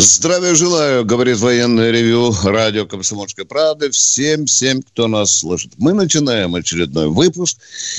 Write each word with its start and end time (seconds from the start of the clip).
Здравия 0.00 0.54
желаю, 0.54 1.04
говорит 1.04 1.36
военное 1.40 1.90
ревю 1.90 2.34
радио 2.44 2.86
Комсомольской 2.86 3.44
правды 3.44 3.90
всем, 3.90 4.46
всем, 4.46 4.80
кто 4.80 5.08
нас 5.08 5.30
слышит. 5.30 5.72
Мы 5.76 5.92
начинаем 5.92 6.54
очередной 6.54 7.08
выпуск, 7.08 7.58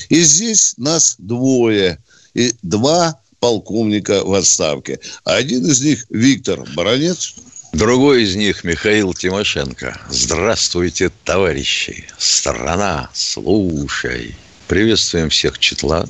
и 0.09 0.21
здесь 0.21 0.73
нас 0.77 1.13
двое, 1.19 1.99
и 2.33 2.55
два 2.63 3.19
полковника 3.39 4.23
в 4.23 4.33
отставке. 4.33 4.99
Один 5.25 5.63
из 5.67 5.81
них 5.81 6.07
Виктор 6.09 6.63
Баранец. 6.75 7.35
Другой 7.71 8.23
из 8.23 8.35
них 8.35 8.63
Михаил 8.63 9.13
Тимошенко. 9.13 10.01
Здравствуйте, 10.09 11.11
товарищи. 11.23 12.07
Страна, 12.17 13.11
слушай. 13.13 14.35
Приветствуем 14.67 15.29
всех 15.29 15.59
Четла 15.59 16.09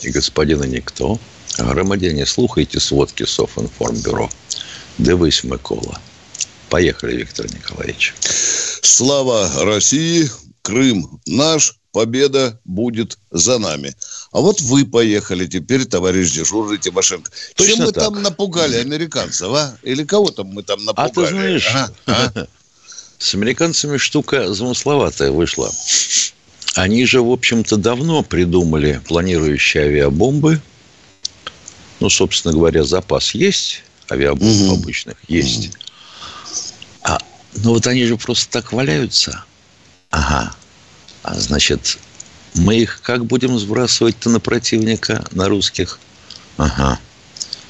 и 0.00 0.10
господина 0.10 0.62
Никто. 0.62 1.18
Громадяне, 1.58 2.24
слухайте 2.24 2.78
сводки 2.78 3.24
Софинформбюро. 3.24 4.30
Дивись, 4.98 5.44
Микола. 5.44 6.00
Поехали, 6.68 7.16
Виктор 7.16 7.46
Николаевич. 7.46 8.14
Слава 8.82 9.50
России, 9.64 10.30
Крым 10.62 11.20
наш, 11.26 11.78
победа 11.92 12.58
будет 12.64 13.18
за 13.30 13.58
нами. 13.58 13.94
А 14.32 14.40
вот 14.40 14.60
вы 14.60 14.84
поехали 14.84 15.46
теперь, 15.46 15.84
товарищ 15.84 16.32
дежурный 16.32 16.78
Тимошенко. 16.78 17.30
Точно 17.54 17.74
Чем 17.74 17.84
мы 17.84 17.92
так. 17.92 18.04
там 18.04 18.22
напугали 18.22 18.76
американцев, 18.76 19.52
а? 19.52 19.76
Или 19.82 20.04
кого 20.04 20.30
там 20.30 20.48
мы 20.48 20.62
там 20.62 20.84
напугали? 20.84 21.10
А 21.10 21.14
ты 21.14 21.26
знаешь, 21.28 21.68
а? 21.74 21.90
А? 22.06 22.46
с 23.18 23.34
американцами 23.34 23.96
штука 23.96 24.52
замысловатая 24.52 25.30
вышла. 25.30 25.70
Они 26.74 27.06
же, 27.06 27.22
в 27.22 27.30
общем-то, 27.30 27.76
давно 27.76 28.22
придумали 28.22 29.00
планирующие 29.06 29.84
авиабомбы. 29.84 30.60
Ну, 32.00 32.10
собственно 32.10 32.52
говоря, 32.52 32.82
запас 32.82 33.34
есть, 33.34 33.82
авиабомб 34.14 34.62
угу. 34.62 34.74
обычных 34.74 35.16
есть. 35.28 35.68
Угу. 35.68 35.74
А, 37.02 37.18
ну, 37.56 37.70
вот 37.70 37.86
они 37.86 38.04
же 38.04 38.16
просто 38.16 38.50
так 38.50 38.72
валяются. 38.72 39.44
Ага. 40.10 40.54
А 41.22 41.34
значит, 41.34 41.98
мы 42.54 42.76
их 42.76 43.00
как 43.02 43.26
будем 43.26 43.58
сбрасывать-то 43.58 44.30
на 44.30 44.40
противника, 44.40 45.24
на 45.32 45.48
русских? 45.48 45.98
Ага. 46.56 46.98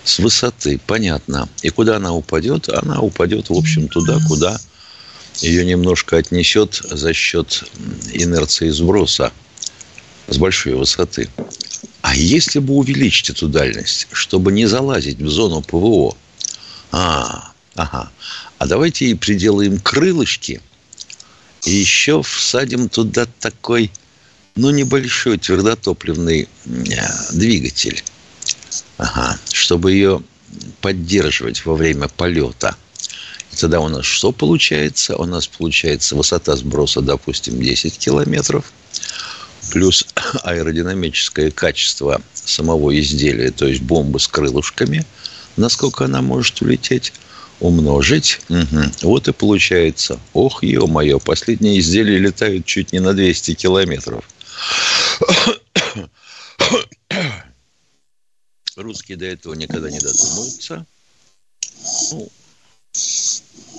С 0.04 0.18
высоты, 0.18 0.78
понятно. 0.86 1.48
И 1.62 1.70
куда 1.70 1.96
она 1.96 2.12
упадет? 2.12 2.68
Она 2.68 3.00
упадет, 3.00 3.48
в 3.48 3.54
общем, 3.54 3.88
туда, 3.88 4.18
куда 4.28 4.60
ее 5.40 5.64
немножко 5.64 6.18
отнесет 6.18 6.80
за 6.84 7.12
счет 7.12 7.64
инерции 8.12 8.68
сброса 8.68 9.32
с 10.28 10.36
большой 10.36 10.74
высоты. 10.74 11.28
А 12.02 12.14
если 12.14 12.58
бы 12.58 12.74
увеличить 12.74 13.30
эту 13.30 13.48
дальность, 13.48 14.08
чтобы 14.12 14.52
не 14.52 14.66
залазить 14.66 15.18
в 15.18 15.28
зону 15.28 15.62
ПВО, 15.62 16.16
а, 16.92 17.52
ага, 17.74 18.10
а 18.58 18.66
давайте 18.66 19.06
и 19.06 19.14
приделаем 19.14 19.78
крылышки, 19.78 20.60
и 21.64 21.70
еще 21.70 22.22
всадим 22.22 22.88
туда 22.88 23.26
такой, 23.40 23.90
ну, 24.56 24.70
небольшой 24.70 25.38
твердотопливный 25.38 26.48
э, 26.66 27.32
двигатель, 27.32 28.02
ага, 28.98 29.38
чтобы 29.52 29.92
ее 29.92 30.22
поддерживать 30.80 31.64
во 31.64 31.74
время 31.74 32.08
полета– 32.08 32.76
Тогда 33.56 33.80
у 33.80 33.88
нас 33.88 34.04
что 34.04 34.32
получается? 34.32 35.16
У 35.16 35.24
нас 35.26 35.46
получается 35.46 36.16
высота 36.16 36.56
сброса, 36.56 37.00
допустим, 37.00 37.60
10 37.60 37.98
километров, 37.98 38.72
плюс 39.70 40.06
аэродинамическое 40.42 41.50
качество 41.50 42.20
самого 42.34 42.98
изделия, 42.98 43.50
то 43.50 43.66
есть 43.66 43.82
бомбы 43.82 44.18
с 44.18 44.28
крылышками, 44.28 45.06
насколько 45.56 46.04
она 46.04 46.22
может 46.22 46.60
улететь, 46.62 47.12
умножить. 47.60 48.40
Угу. 48.48 48.82
Вот 49.02 49.28
и 49.28 49.32
получается. 49.32 50.18
Ох, 50.32 50.62
ё-моё, 50.62 51.18
последние 51.18 51.78
изделия 51.80 52.18
летают 52.18 52.66
чуть 52.66 52.92
не 52.92 53.00
на 53.00 53.14
200 53.14 53.54
километров. 53.54 54.24
Русские 58.76 59.16
до 59.16 59.26
этого 59.26 59.54
никогда 59.54 59.88
не 59.90 60.00
додумаются. 60.00 60.84
Ну, 62.10 62.28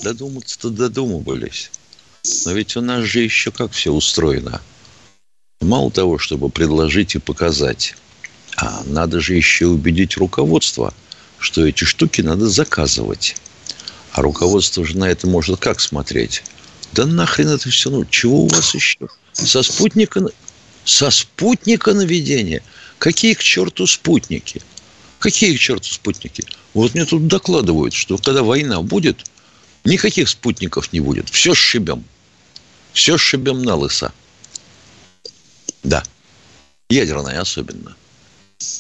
Додуматься-то 0.04 0.70
додумывались. 0.70 1.72
Но 2.46 2.52
ведь 2.52 2.76
у 2.76 2.82
нас 2.82 3.04
же 3.04 3.22
еще 3.22 3.52
как 3.52 3.72
все 3.72 3.92
устроено. 3.92 4.62
Мало 5.62 5.90
того, 5.90 6.18
чтобы 6.18 6.50
предложить 6.50 7.16
и 7.16 7.20
показать, 7.20 7.96
а 8.58 8.84
надо 8.86 9.20
же 9.20 9.36
еще 9.36 9.68
убедить 9.68 10.18
руководство, 10.18 10.94
что 11.46 11.66
эти 11.66 11.84
штуки 11.84 12.22
надо 12.22 12.50
заказывать. 12.50 13.36
А 14.12 14.22
руководство 14.22 14.86
же 14.86 14.98
на 14.98 15.06
это 15.06 15.28
может 15.28 15.60
как 15.60 15.80
смотреть? 15.80 16.44
Да 16.94 17.06
нахрен 17.06 17.50
это 17.50 17.70
все, 17.70 17.90
ну 17.90 18.06
чего 18.06 18.44
у 18.44 18.48
вас 18.48 18.76
еще? 18.76 19.08
Со 19.34 19.64
спутника, 19.64 20.26
со 20.84 21.10
спутника 21.12 21.94
наведения? 21.94 22.62
Какие 22.98 23.34
к 23.34 23.44
черту 23.44 23.88
спутники? 23.88 24.62
Какие 25.20 25.56
к 25.56 25.60
черту 25.60 25.88
спутники? 25.90 26.44
Вот 26.74 26.94
мне 26.94 27.06
тут 27.06 27.28
докладывают, 27.28 27.94
что 27.94 28.18
когда 28.18 28.44
война 28.44 28.82
будет, 28.82 29.26
Никаких 29.86 30.30
спутников 30.30 30.92
не 30.92 31.00
будет. 31.00 31.30
Все 31.30 31.54
сшибем. 31.54 32.04
Все 32.92 33.18
сшибем 33.18 33.62
на 33.62 33.76
лысо. 33.76 34.12
Да. 35.84 36.04
Ядерная 36.90 37.40
особенно. 37.40 37.96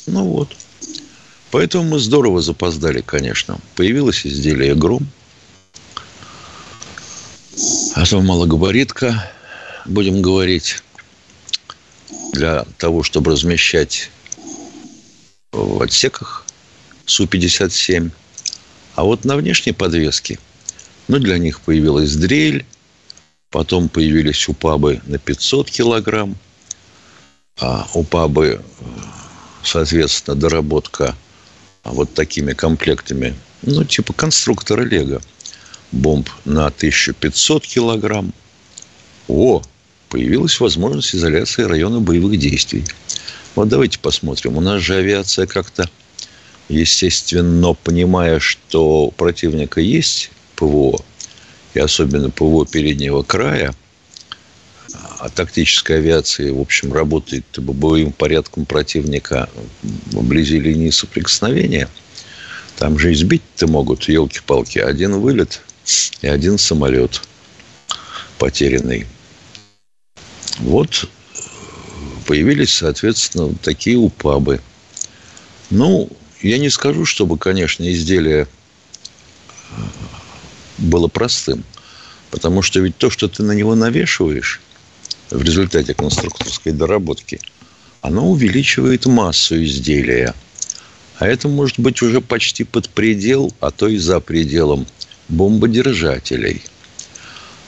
Ну 0.07 0.25
вот. 0.25 0.55
Поэтому 1.55 1.85
мы 1.85 1.99
здорово 1.99 2.41
запоздали, 2.41 2.99
конечно. 2.99 3.59
Появилось 3.75 4.27
изделие 4.27 4.75
«Гром». 4.75 5.07
А 7.93 8.05
то 8.05 8.19
малогабаритка, 8.19 9.31
будем 9.85 10.21
говорить, 10.21 10.83
для 12.33 12.65
того, 12.77 13.03
чтобы 13.03 13.31
размещать 13.31 14.11
в 15.53 15.81
отсеках 15.81 16.45
Су-57. 17.05 18.11
А 18.95 19.03
вот 19.05 19.23
на 19.23 19.37
внешней 19.37 19.71
подвеске– 19.71 20.37
ну, 21.07 21.19
для 21.19 21.37
них 21.37 21.61
появилась 21.61 22.17
дрель, 22.17 22.65
потом 23.49 23.87
появились 23.87 24.49
упабы 24.49 25.01
на 25.05 25.19
500 25.19 25.71
килограмм, 25.71 26.35
а 27.61 27.87
упабы, 27.93 28.61
соответственно, 29.63 30.35
доработка 30.35 31.15
вот 31.91 32.13
такими 32.13 32.53
комплектами, 32.53 33.35
ну, 33.61 33.83
типа 33.83 34.13
конструктора 34.13 34.83
Лего. 34.83 35.21
Бомб 35.91 36.29
на 36.43 36.65
1500 36.65 37.65
килограмм. 37.65 38.33
О, 39.27 39.61
появилась 40.09 40.59
возможность 40.59 41.15
изоляции 41.15 41.63
района 41.63 41.99
боевых 41.99 42.37
действий. 42.37 42.83
Вот 43.55 43.69
давайте 43.69 43.99
посмотрим. 43.99 44.57
У 44.57 44.61
нас 44.61 44.81
же 44.81 44.95
авиация 44.95 45.45
как-то, 45.45 45.89
естественно, 46.67 47.73
понимая, 47.73 48.39
что 48.39 49.05
у 49.05 49.11
противника 49.11 49.79
есть 49.79 50.31
ПВО, 50.55 50.99
и 51.73 51.79
особенно 51.79 52.29
ПВО 52.29 52.65
переднего 52.65 53.23
края, 53.23 53.73
а 55.25 55.29
тактическая 55.29 55.97
авиация, 55.97 56.53
в 56.53 56.61
общем, 56.61 56.93
работает 56.93 57.45
боевым 57.57 58.11
порядком 58.11 58.63
противника 58.65 59.49
вблизи 60.11 60.59
линии 60.59 60.91
соприкосновения. 60.91 61.89
Там 62.77 62.99
же 62.99 63.11
избить-то 63.11 63.65
могут, 63.65 64.07
елки-палки, 64.07 64.77
один 64.77 65.19
вылет 65.19 65.61
и 66.21 66.27
один 66.27 66.59
самолет 66.59 67.23
потерянный. 68.37 69.07
Вот 70.59 71.09
появились, 72.27 72.73
соответственно, 72.73 73.55
такие 73.63 73.97
упабы. 73.97 74.61
Ну, 75.71 76.07
я 76.41 76.59
не 76.59 76.69
скажу, 76.69 77.03
чтобы, 77.03 77.39
конечно, 77.39 77.91
изделия 77.91 78.47
было 80.77 81.07
простым. 81.07 81.63
Потому 82.29 82.61
что 82.61 82.79
ведь 82.79 82.97
то, 82.97 83.09
что 83.09 83.27
ты 83.27 83.41
на 83.41 83.53
него 83.53 83.73
навешиваешь 83.73 84.61
в 85.31 85.41
результате 85.41 85.93
конструкторской 85.93 86.71
доработки, 86.71 87.39
оно 88.01 88.29
увеличивает 88.29 89.05
массу 89.05 89.63
изделия. 89.63 90.33
А 91.17 91.27
это 91.27 91.47
может 91.47 91.79
быть 91.79 92.01
уже 92.01 92.21
почти 92.21 92.63
под 92.63 92.89
предел, 92.89 93.53
а 93.59 93.71
то 93.71 93.87
и 93.87 93.97
за 93.97 94.19
пределом 94.19 94.85
бомбодержателей. 95.29 96.61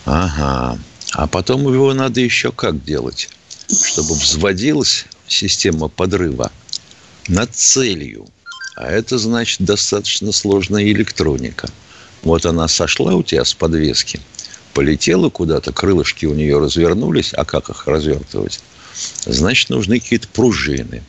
Ага. 0.05 0.77
А 1.13 1.27
потом 1.27 1.71
его 1.73 1.93
надо 1.93 2.21
еще 2.21 2.51
как 2.51 2.83
делать? 2.83 3.29
Чтобы 3.67 4.13
взводилась 4.15 5.05
система 5.27 5.87
подрыва 5.87 6.51
над 7.27 7.55
целью. 7.55 8.27
А 8.75 8.91
это 8.91 9.17
значит 9.17 9.61
достаточно 9.61 10.31
сложная 10.31 10.83
электроника. 10.83 11.69
Вот 12.21 12.45
она 12.45 12.67
сошла 12.67 13.15
у 13.15 13.23
тебя 13.23 13.43
с 13.43 13.53
подвески, 13.53 14.19
полетела 14.77 15.31
куда-то, 15.31 15.73
крылышки 15.73 16.27
у 16.27 16.35
нее 16.35 16.59
развернулись, 16.59 17.33
а 17.33 17.45
как 17.45 17.71
их 17.71 17.87
развертывать? 17.87 18.59
Значит, 19.25 19.71
нужны 19.71 19.99
какие-то 19.99 20.27
пружины. 20.27 21.01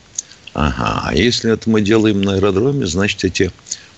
Ага, 0.55 1.03
а 1.05 1.13
если 1.13 1.53
это 1.53 1.69
мы 1.69 1.81
делаем 1.81 2.19
на 2.23 2.33
аэродроме, 2.33 2.87
значит, 2.87 3.23
эти 3.25 3.51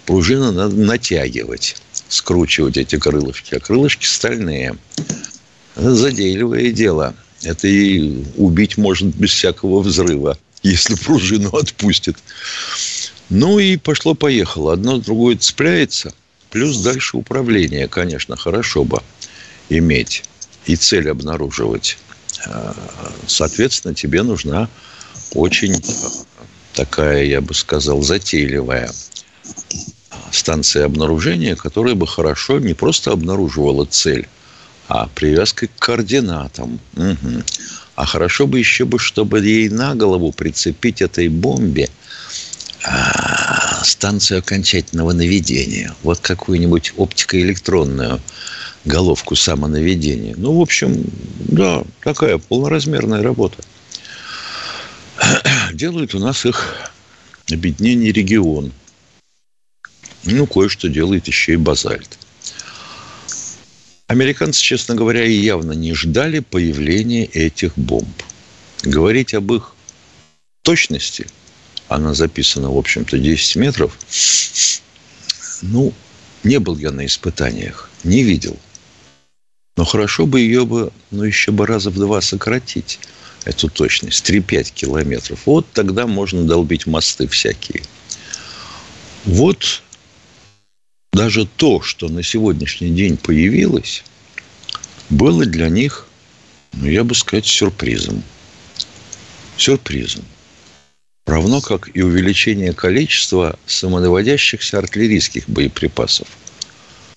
пружины 0.06 0.52
надо 0.52 0.76
натягивать, 0.76 1.78
скручивать 2.10 2.76
эти 2.76 2.98
крылышки. 2.98 3.56
А 3.56 3.62
крылышки 3.62 4.04
стальные. 4.06 4.76
Это 5.78 5.96
задейливое 5.96 6.74
дело. 6.74 7.16
Это 7.42 7.70
и 7.70 8.26
убить 8.36 8.78
можно 8.78 9.08
без 9.08 9.30
всякого 9.30 9.80
взрыва, 9.80 10.38
если 10.64 10.96
пружину 10.96 11.48
отпустит. 11.56 12.18
Ну 13.30 13.58
и 13.58 13.78
пошло-поехало. 13.78 14.74
Одно 14.74 14.98
другое 14.98 15.38
цепляется. 15.38 16.14
Плюс 16.50 16.76
дальше 16.80 17.16
управление, 17.16 17.88
конечно, 17.88 18.36
хорошо 18.36 18.84
бы 18.84 19.02
иметь 19.78 20.24
и 20.66 20.76
цель 20.76 21.10
обнаруживать. 21.10 21.98
А, 22.46 22.76
соответственно, 23.28 23.94
тебе 23.94 24.24
нужна 24.24 24.70
очень 25.34 25.82
такая, 26.74 27.24
я 27.24 27.42
бы 27.42 27.54
сказал, 27.54 28.02
затейливая 28.02 28.92
станция 30.32 30.86
обнаружения, 30.86 31.56
которая 31.56 31.96
бы 31.96 32.08
хорошо 32.08 32.60
не 32.60 32.74
просто 32.74 33.12
обнаруживала 33.12 33.86
цель, 33.86 34.28
а 34.88 35.08
привязкой 35.08 35.70
к 35.70 35.80
координатам. 35.80 36.80
Угу. 36.96 37.44
А 37.96 38.06
хорошо 38.06 38.48
бы 38.48 38.60
еще 38.60 38.86
бы, 38.86 39.00
чтобы 39.00 39.40
ей 39.40 39.70
на 39.70 39.96
голову 39.96 40.32
прицепить 40.32 41.02
этой 41.02 41.28
бомбе 41.28 41.90
а, 42.84 43.84
станцию 43.84 44.40
окончательного 44.40 45.12
наведения. 45.12 45.94
Вот 46.04 46.20
какую-нибудь 46.20 46.94
оптико-электронную 46.98 48.20
головку 48.86 49.36
самонаведения. 49.36 50.34
Ну, 50.38 50.58
в 50.58 50.62
общем, 50.62 51.04
да, 51.40 51.84
такая 52.04 52.38
полноразмерная 52.38 53.22
работа. 53.22 53.64
Делают 55.74 56.16
у 56.16 56.20
нас 56.20 56.46
их 56.46 56.92
объединение 57.52 58.12
регион. 58.12 58.72
Ну, 60.24 60.46
кое-что 60.46 60.88
делает 60.88 61.28
еще 61.28 61.54
и 61.54 61.58
базальт. 61.58 62.18
Американцы, 64.08 64.62
честно 64.62 64.94
говоря, 64.94 65.26
и 65.26 65.34
явно 65.34 65.72
не 65.72 65.94
ждали 65.94 66.40
появления 66.40 67.26
этих 67.26 67.78
бомб. 67.78 68.22
Говорить 68.84 69.34
об 69.34 69.52
их 69.54 69.74
точности, 70.64 71.28
она 71.88 72.14
записана, 72.14 72.70
в 72.70 72.78
общем-то, 72.78 73.18
10 73.18 73.56
метров, 73.56 73.98
ну, 75.62 75.94
не 76.44 76.60
был 76.60 76.78
я 76.78 76.92
на 76.92 77.06
испытаниях, 77.06 77.90
не 78.04 78.24
видел. 78.24 78.58
Но 79.78 79.86
хорошо 79.86 80.26
бы 80.26 80.42
ее 80.42 80.66
бы, 80.66 80.92
ну, 81.12 81.24
еще 81.24 81.52
бы 81.52 81.66
раза 81.66 81.90
в 81.90 81.96
два 81.96 82.22
сократить, 82.22 83.00
эту 83.46 83.70
точность, 83.70 84.30
3-5 84.30 84.72
километров. 84.74 85.40
Вот 85.46 85.66
тогда 85.74 86.08
можно 86.08 86.44
долбить 86.44 86.86
мосты 86.86 87.28
всякие. 87.28 87.84
Вот 89.26 89.82
даже 91.14 91.46
то, 91.46 91.82
что 91.82 92.10
на 92.10 92.24
сегодняшний 92.24 92.90
день 92.90 93.18
появилось, 93.18 94.04
было 95.10 95.46
для 95.46 95.70
них, 95.70 96.08
ну, 96.74 96.88
я 96.88 97.04
бы 97.04 97.16
сказать, 97.16 97.46
сюрпризом. 97.46 98.24
Сюрпризом. 99.58 100.26
Равно 101.26 101.62
как 101.62 101.96
и 101.96 102.02
увеличение 102.02 102.74
количества 102.74 103.58
самонаводящихся 103.66 104.80
артиллерийских 104.80 105.48
боеприпасов. 105.48 106.28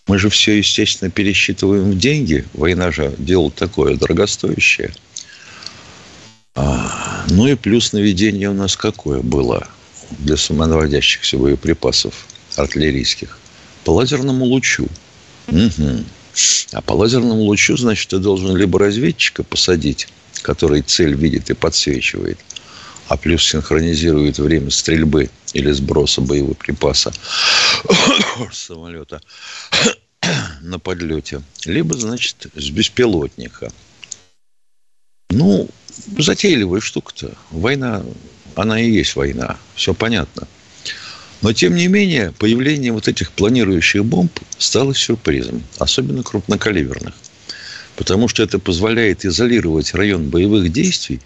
Мы 0.06 0.18
же 0.18 0.28
все, 0.28 0.58
естественно, 0.58 1.10
пересчитываем 1.10 1.92
в 1.92 1.98
деньги. 1.98 2.44
Война 2.52 2.90
же 2.90 3.14
дело 3.18 3.50
такое 3.50 3.96
дорогостоящее. 3.96 4.92
А, 6.54 7.24
ну 7.30 7.46
и 7.46 7.54
плюс 7.54 7.92
наведение 7.92 8.50
у 8.50 8.54
нас 8.54 8.76
какое 8.76 9.20
было 9.20 9.66
для 10.18 10.36
самонаводящихся 10.36 11.38
боеприпасов 11.38 12.26
артиллерийских? 12.56 13.38
по 13.84 13.90
лазерному 13.90 14.44
лучу. 14.46 14.88
Угу. 15.48 16.04
А 16.72 16.80
по 16.80 16.92
лазерному 16.94 17.42
лучу, 17.42 17.76
значит, 17.76 18.08
ты 18.08 18.18
должен 18.18 18.56
либо 18.56 18.78
разведчика 18.78 19.44
посадить, 19.44 20.08
который 20.42 20.82
цель 20.82 21.14
видит 21.14 21.50
и 21.50 21.54
подсвечивает, 21.54 22.38
а 23.08 23.16
плюс 23.16 23.44
синхронизирует 23.44 24.38
время 24.38 24.70
стрельбы 24.70 25.30
или 25.52 25.70
сброса 25.70 26.20
боевого 26.20 26.54
припаса 26.54 27.12
самолета 28.52 29.20
на 30.60 30.78
подлете, 30.78 31.42
либо, 31.64 31.96
значит, 31.96 32.46
с 32.54 32.70
беспилотника. 32.70 33.72
Ну, 35.30 35.68
затейливая 36.18 36.80
штука-то. 36.80 37.32
Война, 37.50 38.02
она 38.54 38.80
и 38.80 38.90
есть 38.90 39.16
война. 39.16 39.58
Все 39.74 39.94
понятно. 39.94 40.46
Но, 41.42 41.52
тем 41.52 41.74
не 41.74 41.88
менее, 41.88 42.32
появление 42.32 42.92
вот 42.92 43.08
этих 43.08 43.32
планирующих 43.32 44.04
бомб 44.04 44.32
стало 44.58 44.94
сюрпризом, 44.94 45.62
особенно 45.78 46.22
крупнокалиберных. 46.22 47.14
Потому 47.96 48.28
что 48.28 48.42
это 48.42 48.58
позволяет 48.58 49.24
изолировать 49.24 49.94
район 49.94 50.30
боевых 50.30 50.72
действий, 50.72 51.20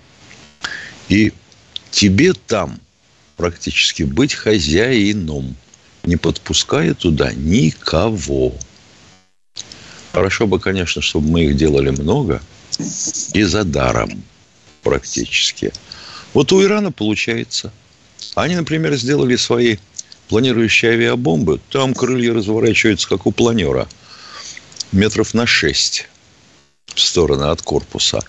и 1.09 1.33
тебе 1.91 2.33
там 2.33 2.81
практически 3.37 4.03
быть 4.03 4.35
хозяином, 4.35 5.57
не 6.05 6.17
подпуская 6.17 6.95
туда 6.95 7.33
никого. 7.33 8.55
Хорошо 10.13 10.47
бы, 10.47 10.59
конечно, 10.59 11.03
чтобы 11.03 11.29
мы 11.29 11.45
их 11.45 11.57
делали 11.57 11.91
много 11.91 12.43
и 13.33 13.43
за 13.43 13.65
даром 13.65 14.23
практически. 14.83 15.73
Вот 16.35 16.53
у 16.53 16.63
Ирана 16.63 16.93
получается. 16.93 17.73
Они, 18.35 18.57
например, 18.57 18.97
сделали 18.97 19.37
свои 19.37 19.77
планирующие 20.29 20.93
авиабомбы, 20.93 21.61
там 21.71 21.95
крылья 21.95 22.35
разворачиваются, 22.35 23.09
как 23.09 23.27
у 23.27 23.33
планера, 23.33 23.89
метров 24.93 25.35
на 25.35 25.47
6 25.47 26.07
в 26.95 27.01
стороны 27.01 27.45
от 27.45 27.63
корпуса. 27.63 28.21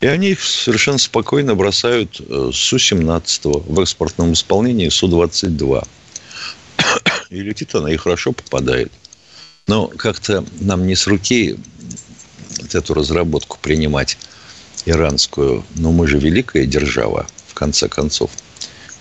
И 0.00 0.06
они 0.06 0.30
их 0.30 0.42
совершенно 0.42 0.98
спокойно 0.98 1.54
бросают 1.54 2.20
э, 2.20 2.50
Су-17 2.52 3.64
в 3.66 3.80
экспортном 3.80 4.34
исполнении 4.34 4.88
Су-22. 4.88 5.86
И 7.30 7.40
летит 7.40 7.74
она 7.74 7.90
и 7.90 7.96
хорошо 7.96 8.32
попадает. 8.32 8.92
Но 9.66 9.88
как-то 9.88 10.44
нам 10.60 10.86
не 10.86 10.94
с 10.94 11.06
руки 11.06 11.56
эту 12.72 12.94
разработку 12.94 13.58
принимать 13.60 14.18
иранскую. 14.84 15.64
Но 15.74 15.92
мы 15.92 16.06
же 16.06 16.18
великая 16.18 16.66
держава, 16.66 17.26
в 17.48 17.54
конце 17.54 17.88
концов 17.88 18.30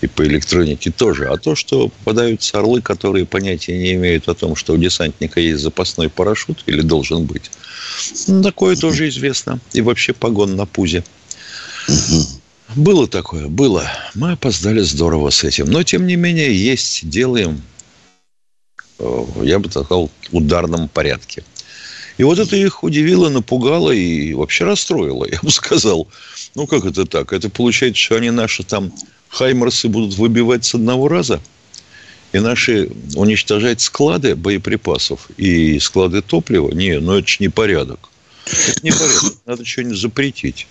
и 0.05 0.07
по 0.07 0.25
электронике 0.25 0.91
тоже. 0.91 1.27
А 1.27 1.37
то, 1.37 1.55
что 1.55 1.89
попадаются 1.89 2.57
орлы, 2.59 2.81
которые 2.81 3.25
понятия 3.25 3.77
не 3.77 3.93
имеют 3.93 4.29
о 4.29 4.35
том, 4.35 4.55
что 4.55 4.73
у 4.73 4.77
десантника 4.77 5.39
есть 5.39 5.61
запасной 5.61 6.09
парашют 6.09 6.63
или 6.65 6.81
должен 6.81 7.25
быть, 7.25 7.51
ну, 8.27 8.41
такое 8.43 8.75
тоже 8.75 9.09
известно. 9.09 9.59
И 9.73 9.81
вообще 9.81 10.13
погон 10.13 10.55
на 10.55 10.65
пузе. 10.65 11.03
Было 12.75 13.07
такое, 13.07 13.47
было. 13.47 13.89
Мы 14.15 14.31
опоздали 14.31 14.81
здорово 14.81 15.29
с 15.29 15.43
этим. 15.43 15.65
Но, 15.65 15.83
тем 15.83 16.07
не 16.07 16.15
менее, 16.15 16.53
есть, 16.53 17.07
делаем, 17.07 17.61
э, 18.99 19.25
я 19.43 19.59
бы 19.59 19.69
сказал, 19.69 20.09
ударном 20.31 20.89
порядке. 20.89 21.43
И 22.17 22.23
вот 22.23 22.39
это 22.39 22.55
их 22.55 22.83
удивило, 22.83 23.29
напугало 23.29 23.91
и 23.91 24.33
вообще 24.33 24.63
расстроило, 24.65 25.25
я 25.31 25.39
бы 25.41 25.51
сказал. 25.51 26.07
Ну, 26.55 26.67
как 26.67 26.85
это 26.85 27.05
так? 27.05 27.33
Это 27.33 27.49
получается, 27.49 28.01
что 28.01 28.15
они 28.15 28.31
наши 28.31 28.63
там 28.63 28.91
Хаймерсы 29.29 29.89
будут 29.89 30.15
выбивать 30.17 30.65
с 30.65 30.75
одного 30.75 31.07
раза, 31.07 31.41
и 32.35 32.39
наши 32.39 32.89
уничтожать 33.15 33.79
склады 33.79 34.35
боеприпасов 34.35 35.29
и 35.37 35.79
склады 35.79 36.21
топлива, 36.21 36.69
не, 36.71 36.99
ну 36.99 37.17
это 37.17 37.27
же 37.27 37.37
не 37.39 37.49
порядок. 37.49 38.09
Это 38.45 38.79
не 38.83 38.91
порядок. 38.91 39.33
Надо 39.45 39.63
что-нибудь 39.65 39.97
запретить. 39.97 40.67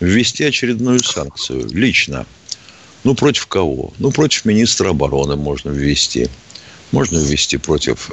Ввести 0.00 0.44
очередную 0.44 0.98
санкцию. 1.02 1.68
Лично. 1.72 2.26
Ну, 3.04 3.14
против 3.14 3.46
кого? 3.46 3.92
Ну, 3.98 4.10
против 4.10 4.44
министра 4.44 4.90
обороны 4.90 5.36
можно 5.36 5.70
ввести. 5.70 6.28
Можно 6.90 7.18
ввести 7.18 7.56
против 7.56 8.10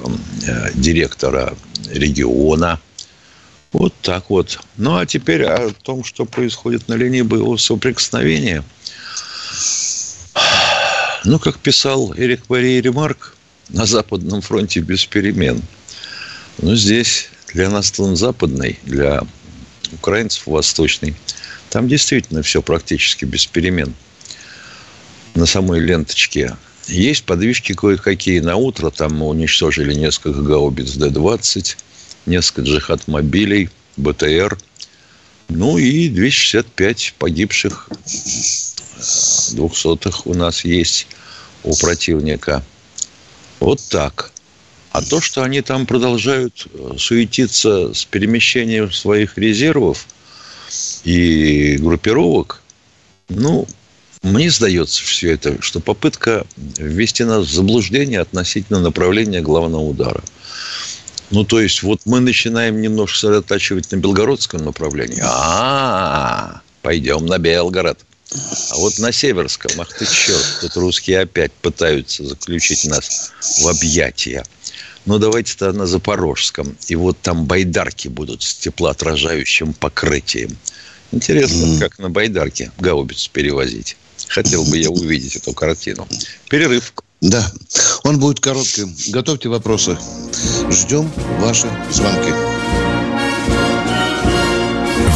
э, 0.47 0.69
директора 0.75 1.55
региона. 1.89 2.79
Вот 3.71 3.93
так 4.03 4.29
вот. 4.29 4.59
Ну, 4.77 4.97
а 4.97 5.05
теперь 5.07 5.43
о 5.45 5.71
том, 5.71 6.03
что 6.03 6.25
происходит 6.25 6.87
на 6.87 6.93
линии 6.93 7.23
боевого 7.23 7.57
соприкосновения– 7.57 8.63
ну, 11.25 11.39
как 11.39 11.57
писал 11.59 12.13
Эрик 12.15 12.49
Мария 12.49 12.81
Ремарк, 12.81 13.35
на 13.69 13.85
Западном 13.85 14.41
фронте 14.41 14.81
без 14.81 15.05
перемен. 15.05 15.61
Но 16.61 16.75
здесь 16.75 17.29
для 17.53 17.69
нас 17.69 17.97
он 17.99 18.15
западный, 18.15 18.79
для 18.83 19.21
украинцев 19.91 20.47
восточный. 20.47 21.15
Там 21.69 21.87
действительно 21.87 22.43
все 22.43 22.61
практически 22.61 23.25
без 23.25 23.45
перемен 23.45 23.93
на 25.33 25.45
самой 25.45 25.79
ленточке. 25.79 26.55
Есть 26.87 27.23
подвижки 27.23 27.73
кое-какие 27.73 28.39
на 28.39 28.57
утро. 28.57 28.89
Там 28.89 29.17
мы 29.17 29.27
уничтожили 29.27 29.93
несколько 29.93 30.41
гаубиц 30.41 30.93
Д-20, 30.93 31.77
несколько 32.25 32.61
джихад-мобилей, 32.61 33.69
БТР. 33.97 34.57
Ну 35.49 35.77
и 35.77 36.09
265 36.09 37.15
погибших 37.17 37.89
двухсотых 39.51 40.25
у 40.25 40.33
нас 40.33 40.65
есть 40.65 41.07
у 41.63 41.75
противника. 41.75 42.63
Вот 43.59 43.81
так. 43.89 44.31
А 44.91 45.01
то, 45.01 45.21
что 45.21 45.43
они 45.43 45.62
там 45.62 45.85
продолжают 45.85 46.67
э, 46.71 46.95
суетиться 46.97 47.93
с 47.93 48.05
перемещением 48.05 48.91
своих 48.91 49.38
резервов 49.38 50.05
и 51.03 51.77
группировок, 51.79 52.62
ну, 53.29 53.67
мне 54.21 54.51
сдается 54.51 55.03
все 55.03 55.33
это, 55.33 55.62
что 55.62 55.79
попытка 55.79 56.45
ввести 56.55 57.23
нас 57.23 57.47
в 57.47 57.53
заблуждение 57.53 58.19
относительно 58.19 58.79
направления 58.79 59.41
главного 59.41 59.81
удара. 59.81 60.23
Ну, 61.31 61.43
то 61.43 61.59
есть, 61.59 61.81
вот 61.81 62.01
мы 62.05 62.19
начинаем 62.19 62.79
немножко 62.79 63.17
сосредотачивать 63.17 63.91
на 63.91 63.95
белгородском 63.95 64.63
направлении. 64.63 65.21
А, 65.23 66.55
-а, 66.55 66.59
пойдем 66.83 67.25
на 67.25 67.39
Белгород. 67.39 68.00
А 68.69 68.75
вот 68.77 68.99
на 68.99 69.11
Северском, 69.11 69.79
ах 69.79 69.89
ты 69.97 70.05
черт, 70.05 70.45
тут 70.61 70.75
русские 70.77 71.21
опять 71.21 71.51
пытаются 71.51 72.25
заключить 72.25 72.85
нас 72.85 73.31
в 73.61 73.67
объятия. 73.67 74.43
Ну, 75.05 75.19
давайте 75.19 75.55
тогда 75.57 75.79
на 75.79 75.85
Запорожском. 75.85 76.75
И 76.87 76.95
вот 76.95 77.19
там 77.21 77.45
байдарки 77.45 78.07
будут 78.07 78.41
с 78.41 78.55
теплоотражающим 78.55 79.73
покрытием. 79.73 80.57
Интересно, 81.11 81.65
mm. 81.65 81.79
как 81.79 81.99
на 81.99 82.09
байдарке 82.09 82.71
гаубицу 82.79 83.29
перевозить. 83.31 83.97
Хотел 84.29 84.63
бы 84.63 84.77
я 84.77 84.89
увидеть 84.89 85.35
эту 85.35 85.53
картину. 85.53 86.07
Перерыв. 86.49 86.93
Да, 87.21 87.49
он 88.03 88.19
будет 88.19 88.39
коротким. 88.39 88.93
Готовьте 89.09 89.49
вопросы. 89.49 89.97
Ждем 90.69 91.11
ваши 91.39 91.67
звонки. 91.91 92.31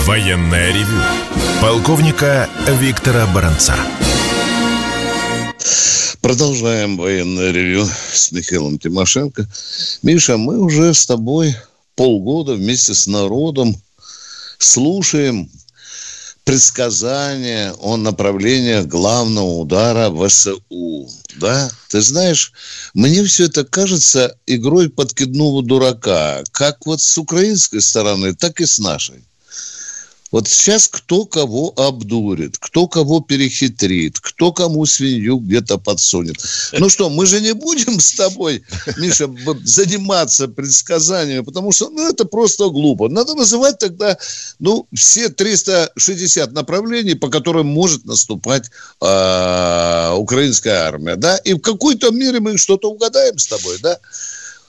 Военная 0.05 0.71
ревю. 0.71 1.36
Полковника 1.61 2.47
Виктора 2.79 3.25
Баранца. 3.33 3.75
Продолжаем 6.21 6.97
военное 6.97 7.51
ревю 7.51 7.87
с 8.13 8.31
Михаилом 8.31 8.77
Тимошенко. 8.77 9.47
Миша, 10.03 10.37
мы 10.37 10.59
уже 10.59 10.93
с 10.93 11.07
тобой 11.07 11.55
полгода 11.95 12.53
вместе 12.53 12.93
с 12.93 13.07
народом 13.07 13.75
слушаем 14.59 15.49
предсказания 16.43 17.73
о 17.79 17.97
направлениях 17.97 18.85
главного 18.85 19.57
удара 19.57 20.11
ВСУ. 20.11 21.09
Да? 21.37 21.71
Ты 21.89 22.01
знаешь, 22.01 22.53
мне 22.93 23.23
все 23.23 23.45
это 23.45 23.65
кажется 23.65 24.37
игрой 24.45 24.89
подкидного 24.89 25.63
дурака, 25.63 26.43
как 26.51 26.85
вот 26.85 27.01
с 27.01 27.17
украинской 27.17 27.81
стороны, 27.81 28.35
так 28.35 28.61
и 28.61 28.65
с 28.67 28.77
нашей. 28.77 29.26
Вот 30.31 30.47
сейчас 30.47 30.87
кто 30.87 31.25
кого 31.25 31.73
обдурит, 31.77 32.57
кто 32.59 32.87
кого 32.87 33.21
перехитрит, 33.21 34.19
кто 34.19 34.51
кому 34.51 34.85
свинью 34.85 35.37
где-то 35.37 35.77
подсунет. 35.77 36.37
Ну 36.73 36.89
что, 36.89 37.09
мы 37.09 37.25
же 37.25 37.39
не 37.39 37.53
будем 37.53 37.99
с 37.99 38.13
тобой, 38.13 38.63
Миша, 38.97 39.29
заниматься 39.63 40.47
предсказаниями, 40.47 41.43
потому 41.43 41.71
что 41.71 41.89
ну, 41.89 42.09
это 42.09 42.25
просто 42.25 42.69
глупо. 42.69 43.07
Надо 43.09 43.35
называть 43.35 43.77
тогда 43.77 44.17
ну, 44.59 44.87
все 44.93 45.29
360 45.29 46.51
направлений, 46.51 47.15
по 47.15 47.29
которым 47.29 47.67
может 47.67 48.05
наступать 48.05 48.69
э, 49.01 50.13
украинская 50.15 50.87
армия. 50.87 51.15
Да? 51.15 51.37
И 51.37 51.53
в 51.53 51.59
какой-то 51.59 52.11
мере 52.11 52.39
мы 52.39 52.57
что-то 52.57 52.89
угадаем 52.89 53.37
с 53.37 53.47
тобой, 53.47 53.77
да? 53.81 53.97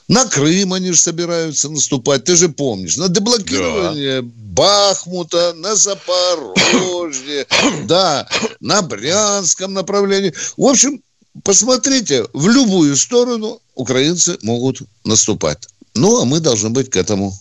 На 0.09 0.25
Крым 0.25 0.73
они 0.73 0.93
же 0.93 0.99
собираются 0.99 1.69
наступать, 1.69 2.25
ты 2.25 2.35
же 2.35 2.49
помнишь. 2.49 2.97
На 2.97 3.09
деблокирование 3.09 4.23
да. 4.23 4.29
Бахмута, 4.35 5.53
на 5.53 5.77
Запорожье, 5.77 7.47
да, 7.85 8.27
на 8.61 8.81
Брянском 8.81 9.75
направлении. 9.75 10.33
В 10.57 10.65
общем, 10.65 11.03
посмотрите, 11.45 12.27
в 12.33 12.49
любую 12.49 12.97
сторону 12.97 13.61
украинцы 13.75 14.39
могут 14.41 14.81
наступать. 15.05 15.69
Ну, 15.95 16.23
а 16.23 16.25
мы 16.25 16.41
должны 16.41 16.71
быть 16.71 16.91
к 16.91 16.97
этому 16.97 17.35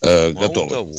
э, 0.00 0.32
мало 0.32 0.48
готовы. 0.48 0.70
Того, 0.70 0.94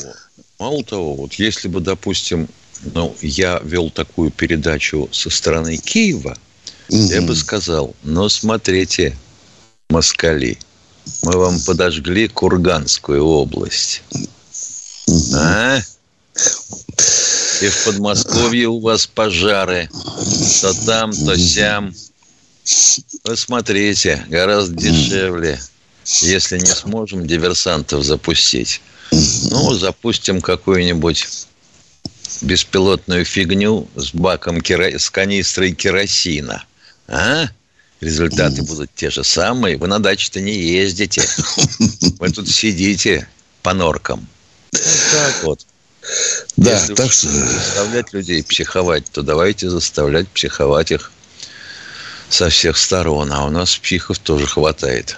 мало 0.58 0.84
того, 0.84 1.14
вот 1.14 1.34
если 1.34 1.68
бы, 1.68 1.80
допустим, 1.80 2.48
ну, 2.94 3.14
я 3.20 3.60
вел 3.62 3.90
такую 3.90 4.30
передачу 4.30 5.10
со 5.12 5.28
стороны 5.28 5.76
Киева, 5.76 6.38
mm 6.88 7.14
я 7.14 7.20
бы 7.20 7.36
сказал, 7.36 7.94
ну, 8.02 8.30
смотрите, 8.30 9.14
москали– 9.90 10.56
мы 11.22 11.38
вам 11.38 11.60
подожгли 11.60 12.28
Курганскую 12.28 13.24
область. 13.24 14.02
А? 15.34 15.80
И 17.60 17.68
в 17.68 17.84
Подмосковье 17.84 18.68
у 18.68 18.80
вас 18.80 19.06
пожары. 19.06 19.88
То 20.60 20.74
там, 20.84 21.12
то 21.12 21.36
сям. 21.36 21.94
Вы 23.24 23.36
смотрите, 23.36 24.24
гораздо 24.28 24.74
дешевле. 24.74 25.60
Если 26.04 26.58
не 26.58 26.66
сможем 26.66 27.26
диверсантов 27.26 28.04
запустить. 28.04 28.80
Ну, 29.50 29.74
запустим 29.74 30.40
какую-нибудь 30.40 31.28
беспилотную 32.40 33.24
фигню 33.24 33.88
с 33.94 34.12
баком, 34.12 34.60
кера... 34.60 34.98
с 34.98 35.10
канистрой 35.10 35.72
керосина. 35.72 36.64
А? 37.06 37.46
Результаты 38.02 38.62
будут 38.62 38.90
те 38.94 39.10
же 39.10 39.24
самые. 39.24 39.76
Вы 39.78 39.86
на 39.86 39.98
даче-то 39.98 40.40
не 40.40 40.52
ездите. 40.52 41.22
Вы 42.18 42.30
тут 42.30 42.48
сидите 42.48 43.28
по 43.62 43.72
норкам. 43.72 44.26
Вот 44.72 44.82
так 45.12 45.44
вот. 45.44 45.66
Да, 46.56 46.74
Если 46.74 46.94
так 46.94 47.12
что... 47.12 47.28
заставлять 47.28 48.12
людей 48.12 48.42
психовать, 48.42 49.04
то 49.12 49.22
давайте 49.22 49.70
заставлять 49.70 50.28
психовать 50.28 50.90
их 50.90 51.12
со 52.28 52.48
всех 52.48 52.76
сторон. 52.76 53.32
А 53.32 53.46
у 53.46 53.50
нас 53.50 53.76
психов 53.76 54.18
тоже 54.18 54.46
хватает. 54.46 55.16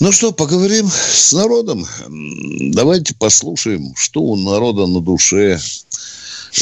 Ну 0.00 0.10
что, 0.10 0.32
поговорим 0.32 0.90
с 0.90 1.32
народом. 1.32 1.86
Давайте 2.72 3.14
послушаем, 3.14 3.94
что 3.94 4.22
у 4.22 4.36
народа 4.36 4.86
на 4.86 5.00
душе. 5.00 5.60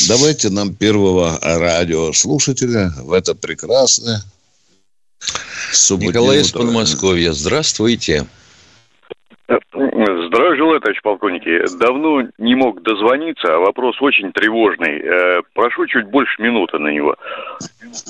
Давайте 0.09 0.50
нам 0.50 0.75
первого 0.75 1.38
радиослушателя 1.40 2.92
в 2.99 3.12
это 3.12 3.35
прекрасное 3.35 4.25
Николай 5.99 6.41
из 6.41 6.53
Подмосковья. 6.53 7.33
Здравствуйте. 7.33 8.27
Здравия 10.32 10.56
желаю, 10.58 10.80
товарищ 10.80 11.02
полковники. 11.02 11.64
Давно 11.80 12.22
не 12.38 12.54
мог 12.54 12.82
дозвониться, 12.82 13.52
а 13.52 13.58
вопрос 13.58 14.00
очень 14.00 14.30
тревожный. 14.30 15.00
Э, 15.00 15.42
прошу 15.54 15.87
чуть 15.87 16.06
больше 16.06 16.40
минуты 16.40 16.78
на 16.78 16.87
него. 16.87 17.16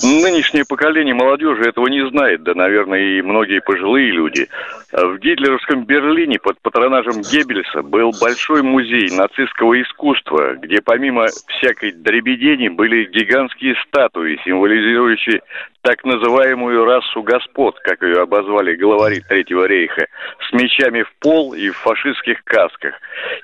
Нынешнее 0.03 0.67
поколение 0.69 1.15
молодежи 1.15 1.63
этого 1.63 1.87
не 1.87 2.07
знает, 2.11 2.43
да, 2.43 2.53
наверное, 2.55 3.01
и 3.01 3.23
многие 3.23 3.63
пожилые 3.63 4.11
люди. 4.11 4.49
В 4.93 5.17
гитлеровском 5.17 5.87
Берлине 5.87 6.39
под 6.39 6.61
патронажем 6.61 7.23
Геббельса 7.23 7.83
был 7.83 8.13
большой 8.21 8.63
музей 8.63 9.09
нацистского 9.17 9.81
искусства, 9.81 10.57
где 10.57 10.83
помимо 10.83 11.29
всякой 11.47 11.93
дребедени 11.93 12.69
были 12.69 13.07
гигантские 13.07 13.77
статуи, 13.87 14.39
символизирующие 14.45 15.41
так 15.83 16.05
называемую 16.05 16.85
расу 16.85 17.23
господ, 17.23 17.79
как 17.81 18.03
ее 18.03 18.23
обозвали 18.23 18.75
главари 18.75 19.21
Третьего 19.27 19.65
рейха, 19.65 20.07
с 20.49 20.53
мечами 20.53 21.03
в 21.03 21.13
пол 21.21 21.55
и 21.55 21.71
в 21.71 21.79
фашистских 22.11 22.43
касках. 22.45 22.95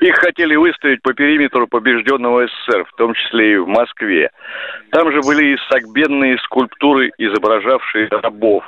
Их 0.01 0.15
хотели 0.17 0.57
выставить 0.57 1.03
по 1.03 1.13
периметру 1.13 1.67
побежденного 1.67 2.47
СССР, 2.47 2.85
в 2.85 2.97
том 2.97 3.15
числе 3.15 3.55
и 3.55 3.57
в 3.59 3.67
Москве. 3.67 4.31
Там 4.91 5.11
же 5.13 5.21
были 5.23 5.55
и 5.55 5.59
сагбенные 5.71 6.39
скульптуры, 6.39 7.11
изображавшие 7.19 8.09
рабов. 8.11 8.65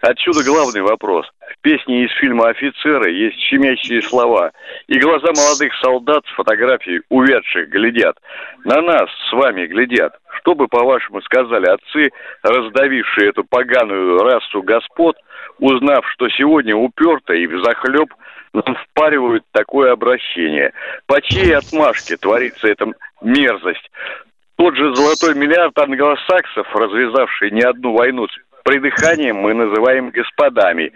Отсюда 0.00 0.44
главный 0.44 0.82
вопрос. 0.82 1.26
В 1.40 1.62
песне 1.62 2.04
из 2.04 2.12
фильма 2.18 2.48
«Офицеры» 2.48 3.10
есть 3.10 3.38
щемящие 3.40 4.02
слова. 4.02 4.52
И 4.86 4.98
глаза 4.98 5.28
молодых 5.34 5.72
солдат 5.82 6.24
с 6.26 6.34
фотографией 6.34 7.02
увядших 7.08 7.70
глядят. 7.70 8.16
На 8.64 8.82
нас 8.82 9.08
с 9.30 9.32
вами 9.32 9.66
глядят. 9.66 10.12
Что 10.40 10.54
бы, 10.54 10.68
по-вашему, 10.68 11.22
сказали 11.22 11.66
отцы, 11.66 12.10
раздавившие 12.42 13.30
эту 13.30 13.44
поганую 13.44 14.18
расу 14.18 14.62
господ, 14.62 15.16
узнав, 15.58 16.04
что 16.12 16.28
сегодня 16.28 16.76
уперто 16.76 17.32
и 17.32 17.46
взахлеб 17.46 18.12
нам 18.54 18.76
впаривают 18.76 19.44
такое 19.52 19.92
обращение? 19.92 20.72
По 21.06 21.20
чьей 21.20 21.56
отмашке 21.56 22.16
творится 22.16 22.68
эта 22.68 22.86
мерзость? 23.20 23.90
Тот 24.56 24.76
же 24.76 24.94
золотой 24.94 25.34
миллиард 25.34 25.76
англосаксов, 25.76 26.74
развязавший 26.74 27.50
не 27.50 27.62
одну 27.62 27.92
войну 27.92 28.28
придыханием 28.64 29.36
мы 29.36 29.54
называем 29.54 30.10
господами. 30.10 30.92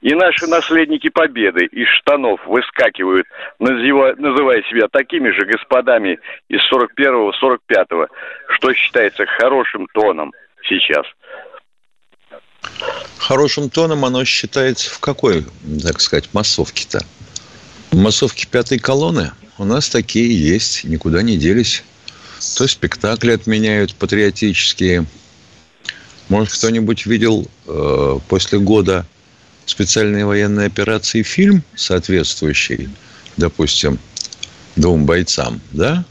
И 0.00 0.14
наши 0.14 0.46
наследники 0.46 1.10
победы 1.10 1.66
из 1.66 1.86
штанов 1.88 2.44
выскакивают, 2.46 3.26
называя 3.58 4.62
себя 4.62 4.88
такими 4.88 5.30
же 5.30 5.44
господами 5.44 6.18
из 6.48 6.60
41-го, 6.72 7.32
45-го, 7.40 8.08
что 8.48 8.74
считается 8.74 9.26
хорошим 9.26 9.86
тоном 9.92 10.32
сейчас. 10.64 11.06
Хорошим 13.30 13.70
тоном 13.70 14.04
оно 14.04 14.24
считается 14.24 14.90
в 14.90 14.98
какой, 14.98 15.46
так 15.84 16.00
сказать, 16.00 16.30
массовке-то? 16.32 17.06
В 17.92 17.96
массовке 17.96 18.44
пятой 18.48 18.80
колонны 18.80 19.30
у 19.56 19.64
нас 19.64 19.88
такие 19.88 20.36
есть, 20.36 20.82
никуда 20.82 21.22
не 21.22 21.38
делись. 21.38 21.84
То 22.56 22.66
спектакли 22.66 23.30
отменяют 23.30 23.94
патриотические. 23.94 25.06
Может, 26.28 26.54
кто-нибудь 26.54 27.06
видел 27.06 27.46
э, 27.68 28.18
после 28.26 28.58
года 28.58 29.06
специальной 29.64 30.24
военной 30.24 30.66
операции 30.66 31.22
фильм 31.22 31.62
соответствующий, 31.76 32.88
допустим, 33.36 34.00
двум 34.74 35.06
бойцам, 35.06 35.60
да? 35.70 36.04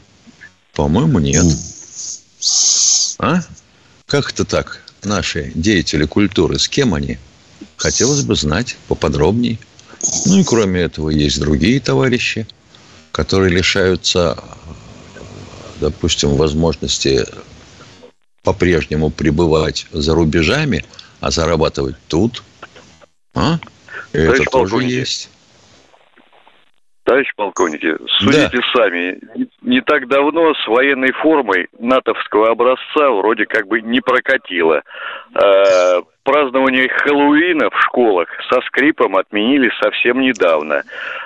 По-моему, 0.72 1.18
нет. 1.18 1.44
А? 3.18 3.42
Как 4.06 4.30
это 4.32 4.46
так? 4.46 4.80
Наши 5.04 5.52
деятели 5.54 6.04
культуры, 6.04 6.58
с 6.58 6.68
кем 6.68 6.94
они? 6.94 7.18
Хотелось 7.76 8.22
бы 8.22 8.36
знать 8.36 8.76
поподробнее. 8.88 9.58
Ну 10.26 10.38
и 10.38 10.44
кроме 10.44 10.80
этого 10.82 11.10
есть 11.10 11.40
другие 11.40 11.80
товарищи, 11.80 12.46
которые 13.12 13.50
лишаются 13.50 14.42
допустим, 15.80 16.36
возможности 16.36 17.24
по-прежнему 18.42 19.10
пребывать 19.10 19.86
за 19.90 20.14
рубежами, 20.14 20.84
а 21.20 21.30
зарабатывать 21.30 21.96
тут, 22.06 22.42
а? 23.34 23.58
это 24.12 24.44
тоже 24.44 24.84
есть. 24.84 25.28
Товарищ 27.10 27.32
полковники, 27.34 27.96
судите 28.20 28.58
да. 28.58 28.62
сами. 28.72 29.18
Не 29.62 29.80
так 29.80 30.06
давно 30.06 30.54
с 30.54 30.64
военной 30.68 31.10
формой 31.10 31.66
натовского 31.76 32.50
образца 32.50 33.10
вроде 33.10 33.46
как 33.46 33.66
бы 33.66 33.80
не 33.80 34.00
прокатило. 34.00 34.84
Э, 35.34 36.02
празднование 36.22 36.88
Хэллоуина 36.88 37.70
в 37.70 37.80
школах 37.80 38.28
со 38.48 38.60
скрипом 38.60 39.16
отменили 39.16 39.72
совсем 39.82 40.20
недавно. 40.20 40.84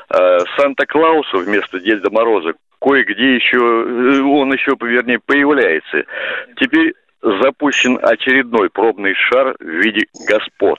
Э, 0.08 0.38
Санта-Клаусу 0.56 1.40
вместо 1.40 1.78
Деда 1.78 2.10
Мороза 2.10 2.54
кое-где 2.80 3.34
еще, 3.34 3.58
э, 3.58 4.22
он 4.22 4.54
еще, 4.54 4.72
вернее, 4.80 5.18
появляется. 5.18 6.04
Теперь 6.56 6.94
запущен 7.20 7.98
очередной 8.00 8.70
пробный 8.70 9.12
шар 9.14 9.54
в 9.60 9.62
виде 9.62 10.06
господ. 10.26 10.78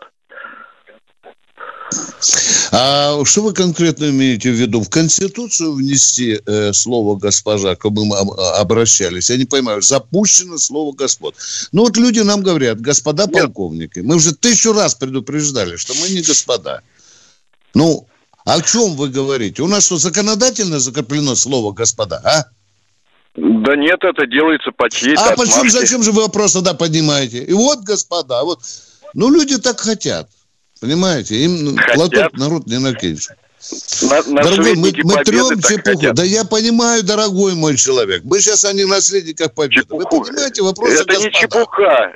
А 2.71 3.23
что 3.25 3.41
вы 3.41 3.53
конкретно 3.53 4.09
имеете 4.09 4.51
в 4.51 4.55
виду? 4.55 4.81
В 4.81 4.89
Конституцию 4.89 5.73
внести 5.73 6.39
э, 6.45 6.73
слово 6.73 7.15
«госпожа», 7.15 7.75
бы 7.93 8.05
мы 8.05 8.17
обращались? 8.17 9.29
Я 9.29 9.37
не 9.37 9.45
понимаю. 9.45 9.81
Запущено 9.81 10.57
слово 10.57 10.93
«господ». 10.93 11.35
Ну 11.71 11.83
вот 11.83 11.97
люди 11.97 12.19
нам 12.19 12.41
говорят, 12.41 12.81
господа 12.81 13.27
полковники. 13.27 13.99
Мы 13.99 14.15
уже 14.15 14.33
тысячу 14.35 14.73
раз 14.73 14.95
предупреждали, 14.95 15.75
что 15.77 15.93
мы 15.93 16.09
не 16.09 16.21
господа. 16.21 16.81
Ну, 17.73 18.07
о 18.45 18.61
чем 18.61 18.95
вы 18.95 19.09
говорите? 19.09 19.61
У 19.61 19.67
нас 19.67 19.85
что, 19.85 19.97
законодательно 19.97 20.79
закреплено 20.79 21.35
слово 21.35 21.71
«господа», 21.71 22.21
а? 22.23 22.45
Да 23.35 23.75
нет, 23.75 23.99
это 24.01 24.25
делается 24.27 24.71
по 24.71 24.89
чьей-то 24.89 25.21
А 25.21 25.31
отмашке. 25.31 25.53
почему, 25.53 25.69
зачем 25.69 26.03
же 26.03 26.11
вы 26.11 26.21
вопрос 26.23 26.53
тогда 26.53 26.73
поднимаете? 26.73 27.43
И 27.43 27.53
вот, 27.53 27.79
господа, 27.81 28.43
вот, 28.43 28.61
ну, 29.13 29.29
люди 29.29 29.57
так 29.57 29.79
хотят, 29.79 30.29
понимаете? 30.85 31.35
Им 31.35 31.77
хотят. 31.77 31.97
лоток 31.97 32.33
народ 32.33 32.67
не 32.67 32.79
накинешь. 32.79 33.29
На, 34.01 34.21
дорогой, 34.21 34.75
мы, 34.75 34.93
мы 35.03 35.23
трем 35.23 35.59
чепуху. 35.59 35.97
Хотят. 35.97 36.15
Да 36.15 36.23
я 36.23 36.45
понимаю, 36.45 37.03
дорогой 37.03 37.55
мой 37.55 37.75
человек. 37.77 38.21
Мы 38.23 38.39
сейчас 38.39 38.63
о 38.65 38.73
не 38.73 38.85
наследниках 38.85 39.53
победы. 39.53 39.81
Чепуху. 39.81 40.17
Вы 40.17 40.25
понимаете 40.25 40.61
вопрос? 40.61 40.91
Это 40.91 41.05
господа. 41.05 41.25
не 41.25 41.31
чепуха. 41.31 42.13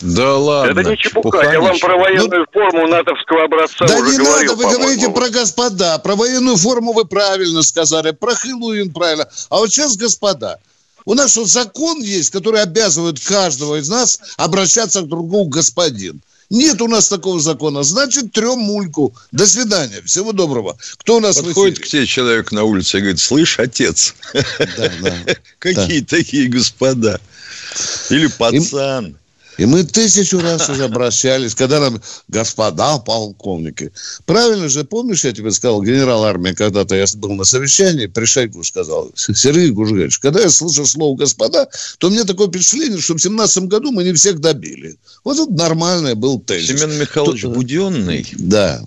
Да 0.00 0.36
ладно. 0.36 0.80
Это 0.80 0.90
не 0.90 0.96
чепуха. 0.96 1.52
Я 1.52 1.60
вам 1.60 1.78
про 1.78 1.96
военную 1.96 2.46
ну, 2.52 2.60
форму 2.60 2.88
натовского 2.88 3.44
образца 3.44 3.86
Да 3.86 3.94
не 4.00 4.16
говорил, 4.18 4.52
надо, 4.52 4.54
вы 4.56 4.74
говорите 4.74 5.10
про 5.10 5.28
господа. 5.28 5.98
Про 5.98 6.16
военную 6.16 6.56
форму 6.56 6.92
вы 6.92 7.04
правильно 7.04 7.62
сказали. 7.62 8.10
Про 8.10 8.34
Хэллоуин 8.34 8.92
правильно. 8.92 9.28
А 9.50 9.58
вот 9.58 9.70
сейчас 9.70 9.96
господа. 9.96 10.58
У 11.04 11.14
нас 11.14 11.30
что, 11.30 11.44
закон 11.44 12.00
есть, 12.00 12.30
который 12.30 12.60
обязывает 12.60 13.20
каждого 13.20 13.76
из 13.76 13.88
нас 13.88 14.20
обращаться 14.36 15.02
к 15.02 15.08
другому 15.08 15.44
господин. 15.44 16.20
Нет 16.50 16.80
у 16.80 16.88
нас 16.88 17.08
такого 17.08 17.40
закона. 17.40 17.82
Значит, 17.82 18.32
трем 18.32 18.58
мульку. 18.60 19.14
До 19.32 19.46
свидания. 19.46 20.00
Всего 20.02 20.32
доброго. 20.32 20.78
Кто 20.96 21.16
у 21.16 21.20
нас 21.20 21.36
Подходит 21.36 21.78
к 21.78 21.86
тебе 21.86 22.06
человек 22.06 22.52
на 22.52 22.64
улице 22.64 22.98
и 22.98 23.00
говорит, 23.00 23.20
слышь, 23.20 23.58
отец, 23.58 24.14
какие 25.58 26.00
такие 26.00 26.48
господа? 26.48 27.20
Или 28.08 28.28
пацан. 28.28 29.16
И 29.58 29.66
мы 29.66 29.82
тысячу 29.82 30.40
раз 30.40 30.70
уже 30.70 30.84
обращались, 30.84 31.54
когда 31.54 31.80
нам, 31.80 32.00
господа 32.28 32.98
полковники, 32.98 33.92
правильно 34.24 34.68
же, 34.68 34.84
помнишь, 34.84 35.24
я 35.24 35.32
тебе 35.32 35.50
сказал, 35.50 35.82
генерал 35.82 36.24
армии, 36.24 36.52
когда-то 36.52 36.94
я 36.94 37.04
был 37.16 37.34
на 37.34 37.44
совещании, 37.44 38.06
при 38.06 38.24
Шойгу 38.24 38.62
сказал, 38.62 39.10
Сергей 39.16 39.70
Гужевич, 39.70 40.20
когда 40.20 40.40
я 40.40 40.48
слышу 40.48 40.86
слово 40.86 41.16
«господа», 41.16 41.68
то 41.98 42.08
меня 42.08 42.24
такое 42.24 42.46
впечатление, 42.46 43.00
что 43.00 43.14
в 43.14 43.18
семнадцатом 43.18 43.68
году 43.68 43.90
мы 43.90 44.04
не 44.04 44.12
всех 44.12 44.38
добили. 44.38 44.96
Вот 45.24 45.40
это 45.40 45.52
нормальный 45.52 46.14
был 46.14 46.38
тезис. 46.38 46.80
Семен 46.80 46.96
Михайлович 46.96 47.42
Тут... 47.42 47.54
Буденный, 47.54 48.26
да. 48.38 48.80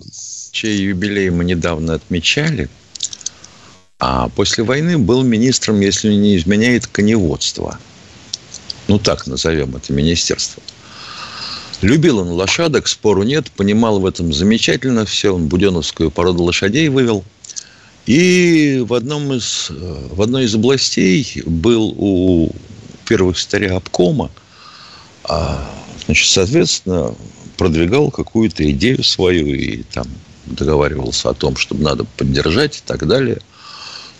чей 0.52 0.78
юбилей 0.78 1.28
мы 1.28 1.44
недавно 1.44 1.94
отмечали, 1.94 2.70
а 3.98 4.30
после 4.30 4.64
войны 4.64 4.96
был 4.96 5.22
министром, 5.22 5.80
если 5.80 6.14
не 6.14 6.38
изменяет, 6.38 6.86
коневодства– 6.86 7.78
ну, 8.88 8.98
так 8.98 9.26
назовем 9.26 9.76
это 9.76 9.92
министерство. 9.92 10.62
Любил 11.82 12.18
он 12.18 12.28
лошадок, 12.28 12.86
спору 12.86 13.24
нет, 13.24 13.50
понимал 13.50 13.98
в 13.98 14.06
этом 14.06 14.32
замечательно 14.32 15.04
все. 15.04 15.34
Он 15.34 15.48
буденовскую 15.48 16.10
породу 16.10 16.44
лошадей 16.44 16.88
вывел. 16.88 17.24
И 18.06 18.84
в, 18.86 18.94
одном 18.94 19.32
из, 19.32 19.68
в 19.70 20.22
одной 20.22 20.44
из 20.44 20.54
областей 20.54 21.42
был 21.44 21.94
у 21.96 22.50
первых 23.06 23.38
старя 23.38 23.76
обкома, 23.76 24.30
а, 25.24 25.70
значит, 26.06 26.28
соответственно, 26.28 27.14
продвигал 27.56 28.10
какую-то 28.10 28.68
идею 28.72 29.04
свою 29.04 29.46
и 29.54 29.82
там 29.82 30.06
договаривался 30.46 31.30
о 31.30 31.34
том, 31.34 31.56
чтобы 31.56 31.82
надо 31.82 32.04
поддержать 32.16 32.78
и 32.78 32.82
так 32.84 33.06
далее. 33.06 33.38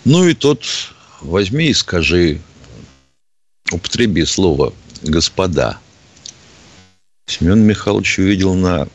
Ну 0.05 0.27
и 0.27 0.33
тот 0.33 0.63
возьми 1.21 1.67
и 1.67 1.73
скажи 1.73 2.41
употреби 3.73 4.25
слово 4.25 4.73
«господа». 5.01 5.79
Семен 7.27 7.61
Михайлович 7.61 8.19
увидел 8.19 8.53
на 8.53 8.87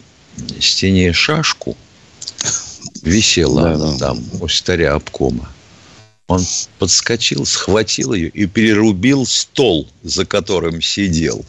стене 0.60 1.12
шашку, 1.12 1.76
висела 3.02 3.62
да, 3.62 3.74
она 3.74 3.92
да. 3.92 3.98
там 3.98 4.24
у 4.40 4.48
старя 4.48 4.94
обкома. 4.94 5.50
Он 6.26 6.44
подскочил, 6.78 7.46
схватил 7.46 8.12
ее 8.12 8.28
и 8.28 8.46
перерубил 8.46 9.24
стол, 9.24 9.88
за 10.02 10.26
которым 10.26 10.82
сидел. 10.82 11.44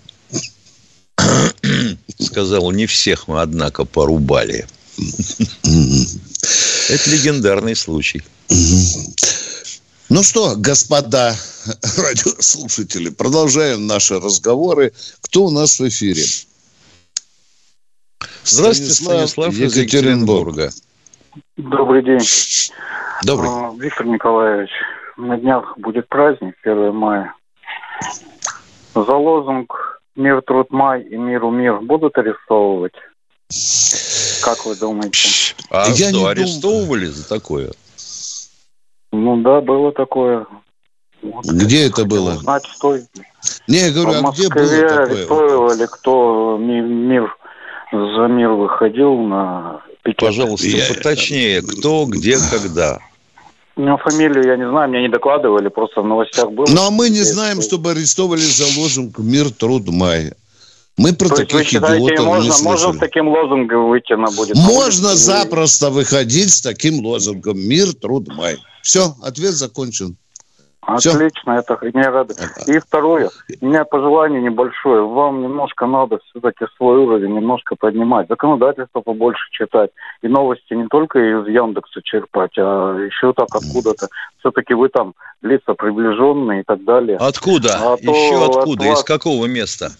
Сказал, 2.19 2.71
не 2.71 2.85
всех 2.85 3.27
мы, 3.27 3.41
однако, 3.41 3.83
порубали. 3.83 4.65
Это 5.67 7.09
легендарный 7.09 7.75
случай. 7.75 8.23
Ну 10.09 10.23
что, 10.23 10.55
господа 10.57 11.35
радиослушатели, 11.97 13.09
продолжаем 13.09 13.85
наши 13.85 14.19
разговоры. 14.19 14.91
Кто 15.21 15.43
у 15.43 15.51
нас 15.51 15.79
в 15.79 15.87
эфире? 15.87 16.23
Здравствуйте, 18.43 18.93
Станислав, 18.93 19.29
Станислав 19.29 19.53
из 19.53 19.77
Екатеринбурга. 19.77 20.71
Добрый 21.57 22.03
день. 22.03 22.25
Добрый. 23.23 23.49
А, 23.51 23.71
Виктор 23.77 24.07
Николаевич, 24.07 24.71
на 25.15 25.37
днях 25.37 25.77
будет 25.77 26.09
праздник, 26.09 26.55
1 26.63 26.91
мая. 26.95 27.35
За 28.95 29.15
лозунг 29.15 30.01
«Мир, 30.15 30.41
труд, 30.41 30.71
май» 30.71 31.03
и 31.03 31.17
«Миру 31.17 31.51
мир» 31.51 31.81
будут 31.81 32.17
арестовывать? 32.17 32.95
Как 34.41 34.65
вы 34.65 34.75
думаете? 34.75 35.53
А 35.69 35.87
Я 35.89 36.09
что, 36.09 36.17
не 36.17 36.27
арестовывали 36.27 37.05
дум... 37.05 37.13
за 37.13 37.29
такое? 37.29 37.71
Ну 39.11 39.41
да, 39.41 39.61
было 39.61 39.91
такое. 39.91 40.45
Вот, 41.21 41.45
Где 41.45 41.87
это 41.87 42.05
было? 42.05 42.35
Знать, 42.35 42.65
что... 42.65 42.97
Не, 43.67 43.87
я 43.87 43.91
говорю, 43.91 44.27
а 44.27 44.31
где 44.31 44.49
было 44.49 44.65
такое? 44.65 45.03
арестовывали, 45.03 45.87
кто 45.91 46.57
мир 46.59 47.35
за 47.91 48.27
мир 48.27 48.49
выходил 48.49 49.15
на 49.17 49.81
пикет. 50.03 50.19
Пожалуйста, 50.19 50.67
я... 50.67 50.93
поточнее, 50.93 51.61
кто, 51.61 52.05
где, 52.05 52.37
когда. 52.51 52.99
Ну, 53.75 53.97
фамилию 53.97 54.45
я 54.45 54.57
не 54.57 54.69
знаю, 54.69 54.89
мне 54.89 55.01
не 55.01 55.09
докладывали, 55.09 55.69
просто 55.69 56.01
в 56.01 56.05
новостях 56.05 56.51
было. 56.51 56.65
Ну, 56.69 56.87
а 56.87 56.91
мы 56.91 57.09
не 57.09 57.21
знаем, 57.21 57.61
чтобы 57.61 57.91
арестовали 57.91 58.41
за 58.41 58.65
лозунг 58.79 59.17
«Мир, 59.19 59.51
труд, 59.51 59.87
май». 59.87 60.33
Мы 60.99 61.13
про 61.13 61.29
То 61.29 61.35
таких 61.37 61.59
вы 61.59 61.63
считаете, 61.63 62.05
идиотов 62.05 62.25
можно, 62.25 62.43
не 62.43 62.51
слышали. 62.51 62.71
Можно 62.71 62.93
с 62.93 62.97
таким 62.97 63.27
лозунгом 63.29 63.87
выйти 63.87 64.13
на 64.13 64.27
будет? 64.31 64.55
Можно 64.57 65.15
запросто 65.15 65.89
выходить 65.91 66.51
с 66.51 66.61
таким 66.61 67.05
лозунгом. 67.05 67.57
Мир, 67.57 67.93
труд, 67.93 68.27
май. 68.27 68.57
Все, 68.81 69.15
ответ 69.23 69.53
закончен. 69.53 70.17
Отлично, 70.81 71.53
Все. 71.53 71.53
это 71.53 71.77
мне 71.81 72.09
рады. 72.09 72.33
И 72.67 72.79
второе, 72.79 73.29
у 73.61 73.65
меня 73.65 73.85
пожелание 73.85 74.41
небольшое. 74.41 75.05
Вам 75.05 75.41
немножко 75.43 75.85
надо 75.85 76.19
все-таки 76.29 76.65
свой 76.77 76.97
уровень 76.97 77.33
немножко 77.33 77.75
поднимать. 77.75 78.27
Законодательство 78.27 79.01
побольше 79.01 79.43
читать. 79.51 79.91
И 80.21 80.27
новости 80.27 80.73
не 80.73 80.87
только 80.87 81.19
из 81.19 81.47
Яндекса 81.47 82.01
черпать, 82.03 82.57
а 82.57 82.97
еще 82.97 83.33
так 83.33 83.49
откуда-то. 83.53 84.07
Все-таки 84.39 84.73
вы 84.73 84.89
там 84.89 85.13
лица 85.41 85.75
приближенные 85.75 86.61
и 86.61 86.63
так 86.63 86.83
далее. 86.83 87.17
Откуда? 87.17 87.77
А 87.79 87.97
еще 87.99 88.45
откуда? 88.45 88.83
От 88.83 88.89
вас... 88.89 88.99
Из 88.99 89.03
какого 89.05 89.45
места? 89.45 89.91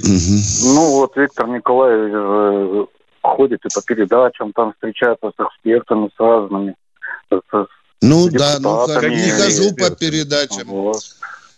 Ну 0.00 0.90
вот 0.90 1.16
Виктор 1.16 1.48
Николаевич 1.48 2.12
э, 2.14 2.86
ходит 3.22 3.64
и 3.64 3.68
по 3.74 3.82
передачам, 3.82 4.52
там 4.52 4.72
встречается 4.72 5.30
с 5.36 5.40
экспертами, 5.40 6.10
с 6.16 6.20
разными, 6.20 6.74
с 7.30 7.66
ну 8.02 8.28
да, 8.28 8.56
ну 8.58 8.84
как 8.86 9.04
не 9.04 9.30
хожу 9.30 9.74
по 9.74 9.90
передачам. 9.90 10.68
Вот. 10.68 11.00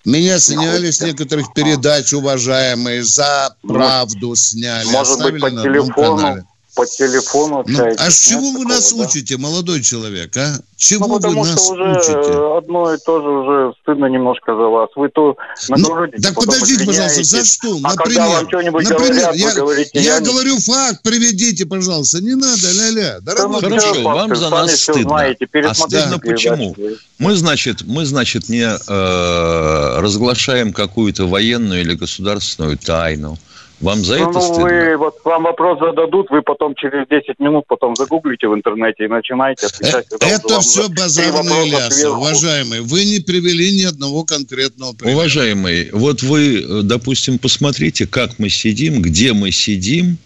Меня 0.05 0.39
сняли 0.39 0.91
с 0.91 1.01
некоторых 1.01 1.55
передач, 1.55 2.13
уважаемые, 2.13 3.03
за 3.03 3.57
правду 3.67 4.35
сняли. 4.35 4.87
Может 4.93 5.23
быть, 5.23 5.41
по 5.41 5.51
телефону 5.51 6.47
по 6.75 6.87
телефону 6.87 7.61
общаетесь. 7.61 7.99
Ну, 7.99 8.07
а 8.07 8.11
с 8.11 8.19
чего 8.19 8.51
вы 8.51 8.65
нас 8.65 8.93
да? 8.93 9.05
учите, 9.05 9.37
молодой 9.37 9.81
человек, 9.83 10.37
а? 10.37 10.57
Чего 10.77 11.07
ну, 11.07 11.17
потому 11.17 11.43
вы 11.43 11.49
нас 11.49 11.63
что 11.63 11.73
уже 11.73 11.93
учите? 11.93 12.59
одно 12.59 12.93
и 12.93 12.99
то 12.99 13.23
же 13.23 13.29
уже 13.29 13.75
стыдно 13.81 14.07
немножко 14.07 14.55
за 14.55 14.63
вас. 14.63 14.91
Вы 14.97 15.09
то 15.09 15.37
нагрузите, 15.69 16.17
ну, 16.19 16.23
Так 16.23 16.35
подождите, 16.35 16.85
пожалуйста, 16.85 17.25
за 17.25 17.45
что? 17.45 17.79
А 17.85 17.95
например, 17.95 18.43
например, 18.43 18.99
говорят, 18.99 19.37
я, 19.37 19.55
говорите, 19.55 19.91
я, 19.95 20.15
я 20.17 20.21
говорю 20.21 20.59
факт, 20.59 21.03
приведите, 21.03 21.65
пожалуйста, 21.65 22.21
не 22.21 22.35
надо, 22.35 22.73
ля-ля. 22.73 23.21
Дорогой, 23.21 23.61
да, 23.61 23.69
Хорошо, 23.69 24.03
вам 24.03 24.37
за 24.37 24.51
нас 24.51 24.75
стыдно. 24.75 25.03
Знаете, 25.03 25.49
а 25.53 25.75
стыдно 25.75 26.19
почему? 26.19 26.77
Мы, 27.19 27.35
значит, 27.37 27.83
мы, 27.83 28.05
значит, 28.05 28.49
не 28.49 28.65
э, 28.65 30.01
разглашаем 30.01 30.73
какую-то 30.73 31.27
военную 31.27 31.83
или 31.83 31.95
государственную 31.95 32.77
тайну. 32.79 33.39
Вам 33.81 34.05
за 34.05 34.19
ну, 34.19 34.31
это 34.31 34.41
стыдно? 34.41 34.63
Вы, 34.63 34.97
вот 34.97 35.17
вам 35.25 35.43
вопрос 35.43 35.79
зададут, 35.79 36.31
вы 36.31 36.43
потом 36.43 36.75
через 36.75 37.09
10 37.09 37.39
минут 37.41 37.65
потом 37.67 37.97
загуглите 37.97 38.49
в 38.49 38.55
интернете 38.55 39.05
и 39.05 39.09
начинаете 39.09 39.67
отвечать. 39.67 40.07
Это 40.21 40.61
все 40.61 40.89
базарные 40.89 41.71
лясы, 41.71 42.09
уважаемые. 42.09 42.83
Вы 42.83 43.05
не 43.05 43.21
привели 43.21 43.77
ни 43.77 43.83
одного 43.83 44.25
конкретного 44.25 44.93
примера. 44.93 45.17
Уважаемые, 45.17 45.91
вот 45.93 46.23
вы, 46.23 46.83
допустим, 46.83 47.39
посмотрите, 47.39 48.07
как 48.07 48.39
мы 48.39 48.49
сидим, 48.49 49.03
где 49.03 49.33
мы 49.33 49.51
сидим, 49.51 50.19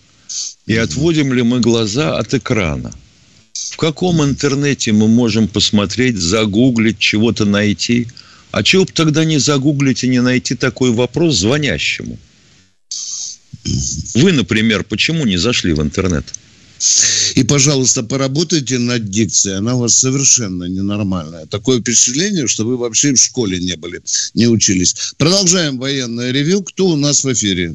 и 0.66 0.76
отводим 0.76 1.32
ли 1.32 1.42
мы 1.42 1.61
глаза 1.61 2.18
от 2.18 2.34
экрана. 2.34 2.92
В 3.52 3.76
каком 3.76 4.22
интернете 4.22 4.92
мы 4.92 5.08
можем 5.08 5.48
посмотреть, 5.48 6.16
загуглить, 6.16 6.98
чего-то 6.98 7.44
найти? 7.44 8.08
А 8.50 8.62
чего 8.62 8.84
бы 8.84 8.92
тогда 8.92 9.24
не 9.24 9.38
загуглить 9.38 10.04
и 10.04 10.08
не 10.08 10.20
найти 10.20 10.54
такой 10.54 10.92
вопрос 10.92 11.37
звонящему? 11.37 12.18
Вы, 14.14 14.32
например, 14.32 14.84
почему 14.84 15.26
не 15.26 15.37
зашли 15.37 15.72
в 15.72 15.82
интернет? 15.82 16.24
И, 17.34 17.42
пожалуйста, 17.42 18.02
поработайте 18.02 18.78
над 18.78 19.11
дикцией. 19.11 19.58
Она 19.58 19.74
у 19.74 19.80
вас 19.80 19.94
совершенно 19.94 20.64
ненормальная. 20.64 21.46
Такое 21.46 21.80
впечатление, 21.80 22.46
что 22.46 22.64
вы 22.64 22.76
вообще 22.76 23.12
в 23.12 23.18
школе 23.18 23.58
не 23.58 23.76
были, 23.76 24.00
не 24.34 24.46
учились. 24.46 25.14
Продолжаем 25.18 25.78
военное 25.78 26.30
ревю. 26.30 26.62
Кто 26.62 26.87
у 26.87 26.96
нас 26.96 27.24
в 27.24 27.32
эфире? 27.32 27.74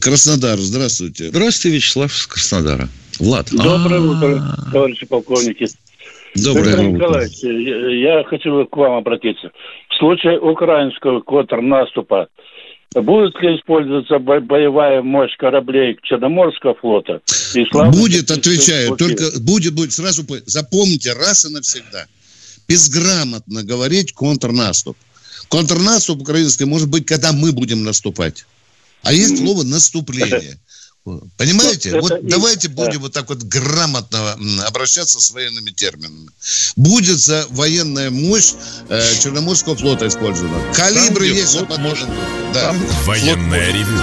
Краснодар, 0.00 0.58
здравствуйте. 0.58 1.28
Здравствуйте, 1.28 1.76
Вячеслав 1.76 2.12
из 2.12 2.26
Краснодара. 2.26 2.88
Влад. 3.18 3.48
Доброе 3.50 4.00
утро, 4.00 4.56
товарищи 4.72 5.06
полковники. 5.06 5.66
Доброе 6.34 6.76
утро. 6.76 6.82
Николаевич, 6.82 7.38
я 7.42 8.24
хочу 8.24 8.66
к 8.66 8.76
вам 8.76 8.98
обратиться. 8.98 9.50
В 9.88 9.98
случае 9.98 10.38
украинского 10.38 11.20
контрнаступа 11.20 12.28
Будет 12.94 13.34
ли 13.42 13.56
использоваться 13.56 14.18
боевая 14.18 15.02
мощь 15.02 15.36
кораблей 15.36 15.98
Черноморского 16.02 16.74
флота? 16.74 17.20
Будет, 17.92 18.30
отвечаю. 18.30 18.96
Только 18.96 19.38
будет, 19.40 19.74
будет. 19.74 19.92
Сразу 19.92 20.24
запомните 20.46 21.12
раз 21.12 21.44
и 21.44 21.50
навсегда. 21.50 22.06
Безграмотно 22.68 23.62
говорить 23.62 24.12
контрнаступ. 24.12 24.96
Контрнаступ 25.48 26.22
украинский 26.22 26.64
может 26.64 26.88
быть, 26.88 27.06
когда 27.06 27.32
мы 27.32 27.52
будем 27.52 27.84
наступать. 27.84 28.46
А 29.02 29.12
есть 29.12 29.38
слово 29.38 29.62
наступление. 29.62 30.58
Понимаете? 31.36 31.92
Ну, 31.92 32.00
вот 32.00 32.12
и... 32.12 32.26
давайте 32.26 32.68
будем 32.68 32.94
да. 32.94 32.98
вот 32.98 33.12
так 33.12 33.28
вот 33.28 33.42
грамотно 33.44 34.36
обращаться 34.66 35.20
с 35.20 35.30
военными 35.30 35.70
терминами. 35.70 36.28
Будет 36.74 37.20
за 37.20 37.46
военная 37.50 38.10
мощь 38.10 38.54
э, 38.88 39.14
Черноморского 39.22 39.76
флота 39.76 40.08
использована. 40.08 40.60
Калибры 40.74 41.26
есть. 41.26 41.52
Флот 41.52 41.78
может... 41.78 42.08
да. 42.52 42.74
Военная 43.04 43.72
ревю. 43.72 43.98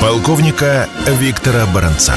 Полковника 0.00 0.88
Виктора 1.18 1.66
Баранца. 1.66 2.14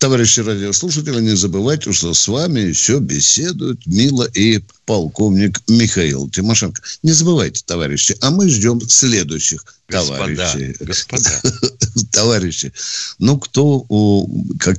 Товарищи 0.00 0.40
радиослушатели, 0.40 1.20
не 1.20 1.36
забывайте, 1.36 1.92
что 1.92 2.14
с 2.14 2.26
вами 2.26 2.60
еще 2.60 3.00
беседуют 3.00 3.84
Мила 3.84 4.24
и 4.32 4.60
полковник 4.86 5.60
Михаил 5.68 6.30
Тимошенко. 6.30 6.80
Не 7.02 7.12
забывайте, 7.12 7.62
товарищи, 7.66 8.16
а 8.22 8.30
мы 8.30 8.48
ждем 8.48 8.80
следующих 8.80 9.62
господа, 9.88 10.36
товарищей. 10.36 10.74
Господа. 10.80 11.42
Товарищи. 12.12 12.72
Ну, 13.18 13.38
кто 13.38 13.84
у... 13.90 14.26
Как, 14.58 14.78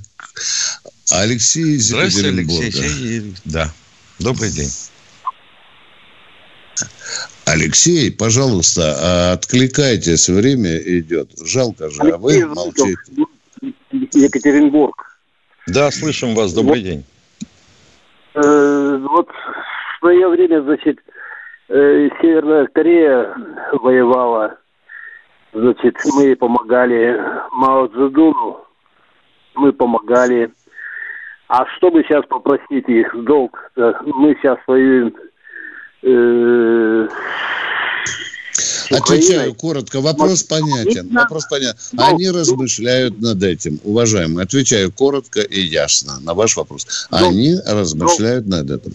Алексей 1.12 1.76
из 1.76 1.94
Алексей. 1.94 3.36
Да. 3.46 3.72
Добрый 4.18 4.50
день. 4.50 4.72
Алексей, 7.46 8.12
пожалуйста, 8.12 8.96
а 8.98 9.34
откликайтесь, 9.34 10.30
время 10.30 10.78
идет. 10.78 11.30
Жалко 11.46 11.92
же, 11.92 12.02
а 12.02 12.18
вы 12.18 12.44
молчите. 12.48 12.98
Екатеринбург. 14.14 15.11
Да, 15.74 15.90
слышим 15.90 16.36
вас. 16.36 16.54
Добрый 16.54 16.80
вот, 16.80 16.84
день. 16.84 17.06
Э, 18.34 18.98
вот 19.10 19.30
в 19.30 20.00
свое 20.00 20.28
время, 20.28 20.62
значит, 20.64 21.00
э, 21.70 22.10
Северная 22.22 22.68
Корея 22.68 23.34
воевала. 23.72 24.58
Значит, 25.54 25.96
мы 26.14 26.36
помогали 26.36 27.22
Мао 27.52 27.88
Цзэдуну, 27.88 28.66
мы 29.56 29.72
помогали. 29.72 30.52
А 31.48 31.66
чтобы 31.78 32.04
сейчас 32.04 32.26
попросить 32.26 32.88
их 32.88 33.14
долг, 33.24 33.72
мы 33.76 34.36
сейчас 34.36 34.58
воюем 34.68 35.14
э, 36.04 37.08
Отвечаю 38.91 39.54
коротко. 39.54 40.01
Вопрос 40.01 40.43
понятен. 40.43 41.10
Вопрос 41.13 41.45
понятен. 41.49 41.77
Они 41.97 42.30
размышляют 42.30 43.19
над 43.21 43.41
этим, 43.43 43.80
уважаемые. 43.84 44.43
Отвечаю 44.43 44.91
коротко 44.91 45.41
и 45.41 45.62
ясно 45.62 46.19
на 46.19 46.34
ваш 46.34 46.58
вопрос. 46.58 46.88
Они 47.10 47.56
размышляют 47.65 48.47
над 48.47 48.69
этим. 48.71 48.93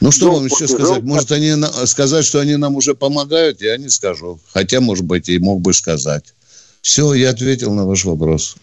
Ну, 0.00 0.12
что 0.12 0.30
вам 0.30 0.44
еще 0.44 0.68
сказать? 0.68 1.02
Может, 1.02 1.32
они 1.32 1.54
сказать, 1.86 2.24
что 2.24 2.40
они 2.40 2.56
нам 2.56 2.76
уже 2.76 2.94
помогают, 2.94 3.62
я 3.62 3.76
не 3.76 3.88
скажу. 3.88 4.38
Хотя, 4.52 4.80
может 4.80 5.04
быть, 5.04 5.28
и 5.28 5.38
мог 5.38 5.60
бы 5.60 5.72
сказать. 5.72 6.34
Все, 6.82 7.14
я 7.14 7.30
ответил 7.30 7.72
на 7.72 7.84
ваш 7.86 8.04
вопрос. 8.04 8.56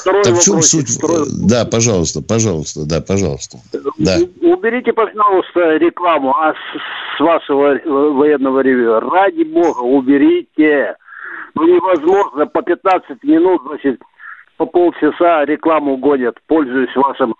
Второй 0.00 0.24
так 0.24 0.34
в 0.34 0.42
чем 0.42 0.62
суть? 0.62 0.88
Второй... 0.88 1.26
Да, 1.48 1.64
пожалуйста, 1.64 2.22
пожалуйста, 2.22 2.86
да, 2.86 3.00
пожалуйста. 3.00 3.58
Да. 3.98 4.18
Уберите, 4.40 4.92
пожалуйста, 4.92 5.76
рекламу 5.76 6.34
а 6.36 6.52
с, 6.52 7.16
с 7.16 7.20
вашего 7.20 7.78
военного 7.84 8.60
ревю. 8.60 9.00
Ради 9.00 9.44
бога, 9.44 9.80
уберите. 9.80 10.96
Ну, 11.54 11.66
невозможно 11.66 12.46
по 12.46 12.62
15 12.62 13.22
минут, 13.22 13.62
значит, 13.66 14.00
по 14.56 14.66
полчаса 14.66 15.44
рекламу 15.44 15.96
гонят, 15.96 16.36
пользуясь 16.46 16.94
вашим, 16.94 17.34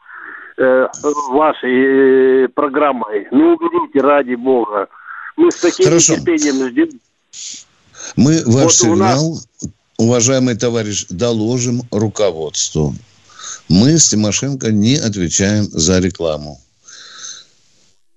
э, 0.56 0.86
вашей 1.30 2.44
э, 2.44 2.48
программой. 2.48 3.28
Ну, 3.30 3.54
уберите, 3.54 4.00
ради 4.00 4.34
бога. 4.34 4.88
Мы 5.36 5.50
с 5.50 5.60
таким 5.60 5.86
Хорошо. 5.86 6.16
терпением 6.16 6.68
ждем. 6.68 6.88
Мы 8.16 8.42
ваш 8.46 8.64
вот 8.64 8.72
сигнал 8.72 9.36
уважаемый 10.00 10.56
товарищ, 10.56 11.06
доложим 11.10 11.82
руководству. 11.90 12.94
Мы 13.68 13.98
с 13.98 14.08
Тимошенко 14.08 14.72
не 14.72 14.96
отвечаем 14.96 15.64
за 15.64 16.00
рекламу. 16.00 16.58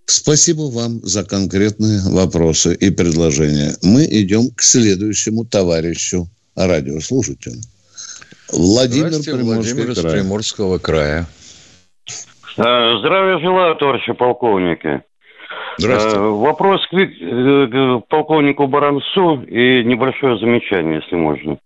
Спасибо 0.05 0.71
вам 0.71 1.01
за 1.03 1.23
конкретные 1.23 1.99
вопросы 2.09 2.73
и 2.73 2.89
предложения. 2.89 3.73
Мы 3.81 4.05
идем 4.05 4.49
к 4.55 4.61
следующему 4.61 5.45
товарищу 5.45 6.27
радиослушателю. 6.55 7.61
Владимир, 8.51 9.11
Владимир 9.11 9.91
из 9.91 9.99
Приморского 9.99 10.77
края. 10.77 11.25
Здравия 12.55 13.39
желаю, 13.39 13.75
товарищи 13.75 14.13
полковники. 14.13 15.01
Здравствуйте. 15.77 16.17
Э, 16.17 16.29
Вопрос 16.29 16.81
э, 16.91 17.67
к 17.67 18.07
полковнику 18.07 18.67
Баранцу 18.67 19.41
и 19.43 19.83
небольшое 19.83 20.37
замечание, 20.37 21.01
если 21.01 21.15
можно. 21.15 21.57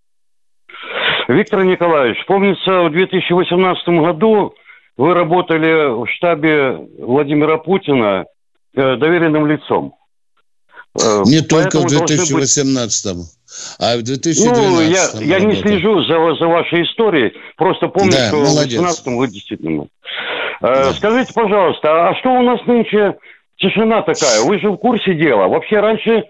Виктор 1.27 1.63
Николаевич, 1.63 2.25
помнится, 2.25 2.83
в 2.83 2.91
2018 2.91 3.87
году 4.01 4.53
вы 4.95 5.13
работали 5.13 5.89
в 6.03 6.07
штабе 6.09 6.77
Владимира 6.99 7.57
Путина 7.57 8.25
э, 8.75 8.95
доверенным 8.95 9.45
лицом. 9.47 9.93
Э, 10.99 11.23
Не 11.25 11.41
только 11.41 11.79
в 11.79 11.83
поэтому 11.83 11.89
должны 11.89 12.17
быть- 12.17 12.27
2018, 12.29 13.27
а 13.79 13.97
в 13.97 14.03
2012. 14.03 14.69
Ну, 14.69 14.81
я, 14.81 15.37
я 15.37 15.39
не 15.45 15.55
слежу 15.55 16.01
за, 16.03 16.35
за 16.35 16.47
вашей 16.47 16.83
историей, 16.83 17.33
просто 17.57 17.87
помню, 17.89 18.11
Да, 18.11 18.27
что 18.29 18.37
молодец. 18.37 18.79
в 18.79 18.83
18 18.83 19.05
вы 19.07 19.27
действительно. 19.27 19.87
Э, 20.61 20.91
Скажите, 20.93 21.33
пожалуйста, 21.33 22.09
а 22.09 22.15
что 22.15 22.29
у 22.31 22.41
нас 22.41 22.59
нынче 22.65 23.17
тишина 23.57 24.01
такая? 24.01 24.41
Вы 24.45 24.59
же 24.59 24.69
в 24.71 24.77
курсе 24.77 25.13
дела. 25.13 25.47
Вообще 25.47 25.79
раньше 25.81 26.23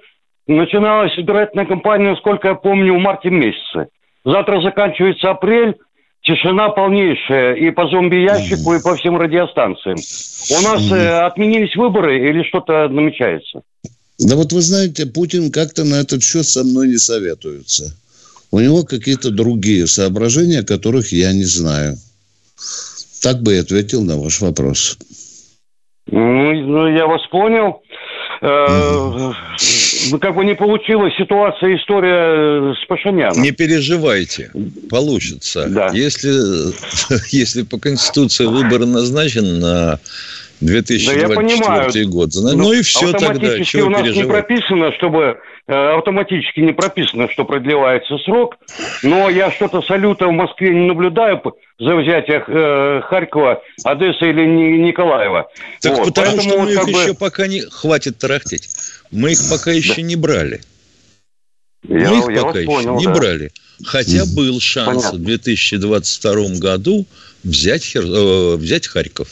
начиналась 0.48 1.18
избирательная 1.18 1.66
кампания, 1.66 2.16
сколько 2.18 2.48
я 2.50 2.56
помню, 2.56 2.96
в 2.96 3.00
марте 3.00 3.30
месяце. 3.30 3.88
Завтра 4.28 4.62
заканчивается 4.62 5.30
апрель, 5.30 5.78
тишина 6.22 6.68
полнейшая 6.68 7.54
и 7.54 7.72
по 7.72 7.88
зомби-ящику, 7.88 8.74
и 8.74 8.82
по 8.82 8.94
всем 8.98 9.16
радиостанциям. 9.18 9.96
У 9.96 10.64
нас 10.64 10.92
э, 10.92 11.20
отменились 11.20 11.74
выборы 11.78 12.30
или 12.30 12.44
что-то 12.44 12.90
намечается? 12.90 13.62
Да 14.20 14.36
вот 14.36 14.52
вы 14.52 14.60
знаете, 14.60 15.06
Путин 15.06 15.50
как-то 15.50 15.86
на 15.86 16.02
этот 16.02 16.24
счет 16.24 16.46
со 16.46 16.66
мной 16.66 16.90
не 16.90 16.98
советуется. 16.98 17.96
У 18.52 18.60
него 18.60 18.84
какие-то 18.84 19.32
другие 19.32 19.88
соображения, 19.88 20.62
которых 20.62 21.14
я 21.14 21.32
не 21.32 21.46
знаю. 21.46 21.96
Так 23.24 23.42
бы 23.42 23.54
я 23.54 23.62
ответил 23.62 24.04
на 24.04 24.18
ваш 24.18 24.42
вопрос. 24.42 24.98
Ну, 26.08 26.54
ну, 26.54 26.88
я 26.90 27.08
вас 27.08 27.26
понял. 27.28 27.82
Ну, 30.12 30.20
как 30.20 30.36
бы 30.36 30.46
не 30.46 30.56
получилась 30.56 31.14
ситуация, 31.18 31.76
история 31.76 32.72
э, 32.72 32.74
с 32.82 32.86
Пашиняном. 32.88 33.42
Не 33.42 33.52
переживайте, 33.52 34.52
получится. 34.90 35.68
Да. 35.68 35.90
Если, 35.94 36.32
если 37.36 37.64
по 37.64 37.80
Конституции 37.80 38.46
выбор 38.46 38.86
назначен 38.86 39.60
на 39.60 40.00
2024 40.62 41.36
понимаю. 41.36 42.10
год, 42.10 42.30
ну, 42.36 42.58
ну 42.58 42.74
и 42.74 42.82
все 42.82 43.12
тогда, 43.12 43.64
чего 43.64 43.88
у 43.88 43.90
нас 43.90 44.02
не 44.02 44.10
переживать? 44.10 44.48
прописано, 44.48 44.92
чтобы 44.94 45.38
автоматически 45.68 46.62
не 46.62 46.72
прописано, 46.74 47.30
что 47.30 47.44
продлевается 47.46 48.18
срок. 48.20 48.56
Но 49.04 49.30
я 49.30 49.52
что-то 49.52 49.82
салюта 49.82 50.28
в 50.28 50.32
Москве 50.32 50.74
не 50.74 50.88
наблюдаю 50.88 51.42
за 51.80 51.96
взятие 51.96 52.44
э, 52.48 53.02
Харькова, 53.04 53.62
Одессы 53.84 54.30
или 54.30 54.46
Ни- 54.46 54.78
Николаева. 54.88 55.50
Так 55.82 55.98
Вот, 55.98 56.06
потому 56.08 56.38
поэтому 56.38 56.50
что 56.50 56.62
мы 56.62 56.72
их 56.72 56.80
как 56.80 56.86
бы- 56.86 57.02
еще 57.04 57.14
пока 57.14 57.48
не... 57.48 57.62
Хватит 57.62 58.18
тарахтеть. 58.18 58.70
Мы 59.12 59.34
их 59.34 59.40
пока 59.50 59.72
еще 59.72 60.02
не 60.02 60.16
брали. 60.16 60.62
я, 61.84 62.10
мы 62.10 62.18
их 62.20 62.30
я 62.38 62.44
пока 62.44 62.60
еще 62.60 62.68
понял, 62.68 62.98
не 62.98 63.06
да. 63.06 63.14
брали. 63.14 63.52
Хотя 63.86 64.24
был 64.36 64.60
шанс 64.60 65.04
Понятно. 65.04 65.20
в 65.20 65.24
2022 65.24 66.34
году 66.60 67.06
взять, 67.44 67.84
Хер- 67.84 68.08
э, 68.08 68.56
взять 68.58 68.88
Харьков. 68.88 69.28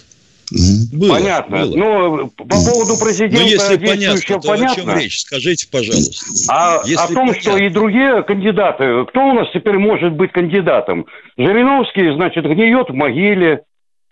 Было, 0.93 1.09
Понятно. 1.15 1.57
было. 1.65 1.75
Ну, 1.75 2.27
по 2.29 2.43
поводу 2.45 2.97
президента 3.03 3.41
Ну, 3.41 3.47
если 3.47 3.77
понятно, 3.77 4.21
то 4.27 4.35
о 4.35 4.41
понятно. 4.41 4.75
чем 4.75 4.97
речь? 4.97 5.21
Скажите, 5.21 5.67
пожалуйста. 5.71 6.25
А 6.49 6.81
Если 6.85 7.03
о 7.03 7.07
том, 7.07 7.33
что 7.33 7.51
понятно. 7.51 7.65
и 7.65 7.69
другие 7.69 8.23
кандидаты, 8.23 9.05
кто 9.09 9.21
у 9.21 9.33
нас 9.33 9.47
теперь 9.53 9.77
может 9.77 10.13
быть 10.13 10.31
кандидатом? 10.31 11.07
Жириновский, 11.37 12.13
значит, 12.15 12.45
гниет 12.45 12.89
в 12.89 12.93
могиле. 12.93 13.61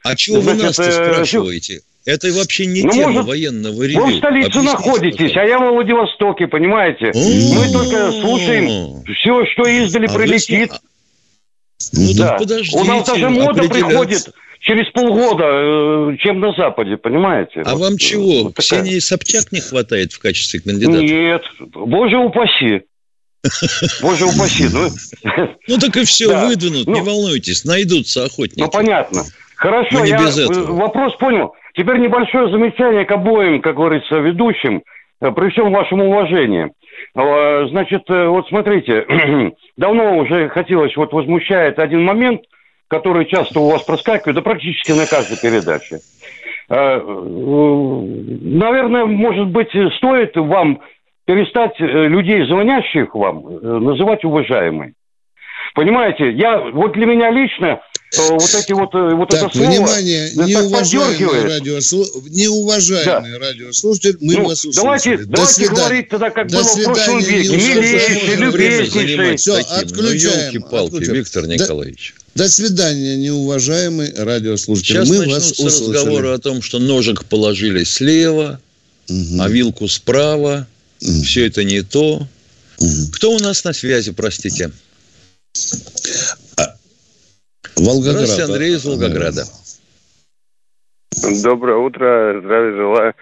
А 0.03 0.15
чего 0.15 0.37
вы 0.41 0.55
Значит, 0.55 0.77
нас 0.77 0.79
э, 0.79 0.91
спрашиваете? 0.91 1.81
Это 2.05 2.27
вообще 2.33 2.65
не 2.65 2.81
Ну, 2.83 2.91
тема 2.91 3.11
может, 3.13 3.27
военного 3.27 3.83
ревю. 3.83 4.05
Вы 4.05 4.13
в 4.13 4.17
столице 4.17 4.47
Объясните, 4.57 4.71
находитесь, 4.73 5.37
а 5.37 5.43
я 5.45 5.59
во 5.59 5.71
Владивостоке, 5.71 6.47
понимаете? 6.47 7.11
пожалуйста. 7.13 7.55
Мы 7.55 7.71
только 7.71 8.11
слушаем 8.11 9.03
все, 9.05 9.45
что 9.53 9.69
издали 9.69 10.07
А 10.07 10.11
вы 10.11 10.17
прилетит. 10.19 10.71
Ну 11.93 12.13
Да. 12.15 12.29
так 12.29 12.39
подождите. 12.39 12.77
У 12.77 12.83
нас 12.85 13.07
даже 13.07 13.29
мода 13.29 13.49
определяться. 13.61 13.85
приходит 13.87 14.29
через 14.63 14.89
полгода, 14.91 15.43
э, 15.45 16.17
чем 16.19 16.39
на 16.39 16.53
Западе, 16.53 16.97
понимаете? 16.97 17.61
А 17.65 17.73
Вот, 17.73 17.81
вам 17.81 17.93
э, 17.93 17.97
чего? 17.97 18.43
вот 18.45 18.55
такая. 18.55 18.81
Ксении 18.81 18.99
Собчак 18.99 19.51
не 19.51 19.59
хватает 19.59 20.13
в 20.13 20.19
качестве 20.19 20.61
кандидата? 20.61 21.03
Нет, 21.03 21.43
боже 21.59 22.17
упаси. 22.17 22.81
Боже 24.01 24.25
упаси. 24.25 24.67
Ну, 24.71 24.87
Ну 25.67 25.77
так 25.77 25.95
и 25.97 26.05
все, 26.05 26.29
Да. 26.29 26.47
выдвинут, 26.47 26.87
Ну, 26.87 26.93
не 26.93 27.01
волнуйтесь, 27.01 27.65
найдутся 27.65 28.23
охотники. 28.23 28.61
Ну, 28.61 28.69
понятно. 28.71 29.23
Хорошо, 29.57 29.99
не 29.99 30.09
я 30.09 30.17
э, 30.17 30.47
вопрос 30.71 31.15
понял. 31.17 31.53
Теперь 31.75 31.97
небольшое 31.97 32.49
замечание 32.49 33.05
к 33.05 33.11
обоим, 33.11 33.61
как 33.61 33.75
говорится, 33.75 34.15
ведущим, 34.15 34.81
при 35.19 35.49
всем 35.51 35.71
вашем 35.71 36.01
уважении. 36.01 36.71
Значит, 37.15 38.03
вот 38.07 38.47
смотрите, 38.47 39.05
давно 39.77 40.17
уже 40.17 40.49
хотелось, 40.49 40.95
вот 40.95 41.11
возмущает 41.13 41.79
один 41.79 42.03
момент, 42.03 42.41
который 42.93 43.25
часто 43.25 43.59
у 43.59 43.71
вас 43.71 43.81
проскакивает, 43.81 44.35
да 44.35 44.41
практически 44.41 44.91
на 44.91 45.07
каждой 45.07 45.37
передаче. 45.37 45.99
Э, 46.69 46.75
э, 46.75 47.01
Наверное, 48.61 49.05
может 49.05 49.47
быть, 49.47 49.71
стоит 49.97 50.35
вам 50.35 50.79
перестать 51.25 51.73
э, 51.81 51.85
людей, 51.85 52.45
звонящих 52.45 53.15
вам, 53.15 53.43
называть 53.83 54.23
уважаемыми. 54.23 54.93
Понимаете, 55.73 56.31
я, 56.33 56.59
вот 56.71 56.91
для 56.91 57.07
меня 57.07 57.31
лично 57.31 57.81
вот 58.17 58.53
эти 58.55 58.71
вот, 58.73 58.93
э, 58.93 59.15
вот 59.15 59.33
это 59.33 59.43
Так, 59.43 59.53
слово... 59.53 59.67
внимание, 59.69 60.31
да, 60.35 60.45
неуважаемый, 60.45 61.43
радиослу- 61.43 62.29
неуважаемый 62.29 63.37
радиослушатель, 63.37 64.17
мы 64.21 64.33
Ну, 64.35 64.45
вас 64.45 64.59
услышали. 64.65 64.83
давайте, 64.83 65.17
До 65.17 65.25
давайте 65.25 65.53
свидания. 65.53 65.75
говорить 65.77 66.09
тогда, 66.09 66.29
как 66.29 66.47
До 66.49 66.57
было 66.57 66.67
в 66.67 66.83
прошлом 66.83 67.21
свидания, 67.21 67.43
веке. 67.43 67.57
Милейший, 67.57 68.35
любезнейший. 68.35 69.35
Всё, 69.37 69.55
таким. 69.57 69.73
отключаем, 69.77 70.65
Ну, 70.71 70.77
отключаем. 70.85 71.13
Виктор 71.15 71.45
Да- 71.47 71.53
Николаевич. 71.53 72.13
До 72.35 72.49
свидания, 72.49 73.15
неуважаемый 73.17 74.11
радиослушатель. 74.15 74.87
Сейчас 74.95 75.09
мы 75.09 75.27
вас 75.29 75.51
услышали. 75.51 75.93
разговоры 75.93 76.27
о 76.29 76.37
том, 76.39 76.61
что 76.61 76.79
ножик 76.79 77.25
положили 77.25 77.83
слева, 77.83 78.59
Мгм. 79.09 79.41
а 79.41 79.49
вилку 79.49 79.87
справа. 79.87 80.67
Мгм. 81.01 81.23
Все 81.23 81.45
это 81.47 81.63
не 81.63 81.81
то. 81.83 82.27
Мгм. 82.79 83.11
Кто 83.11 83.31
у 83.33 83.39
нас 83.39 83.63
на 83.63 83.73
связи, 83.73 84.11
простите? 84.11 84.71
Волгоград. 87.83 88.15
Здравствуйте, 88.15 88.51
Андрей 88.51 88.75
из 88.75 88.85
Волгограда. 88.85 89.43
Доброе 91.43 91.77
утро, 91.77 92.41
здравия 92.41 92.75
желаю. 92.75 93.13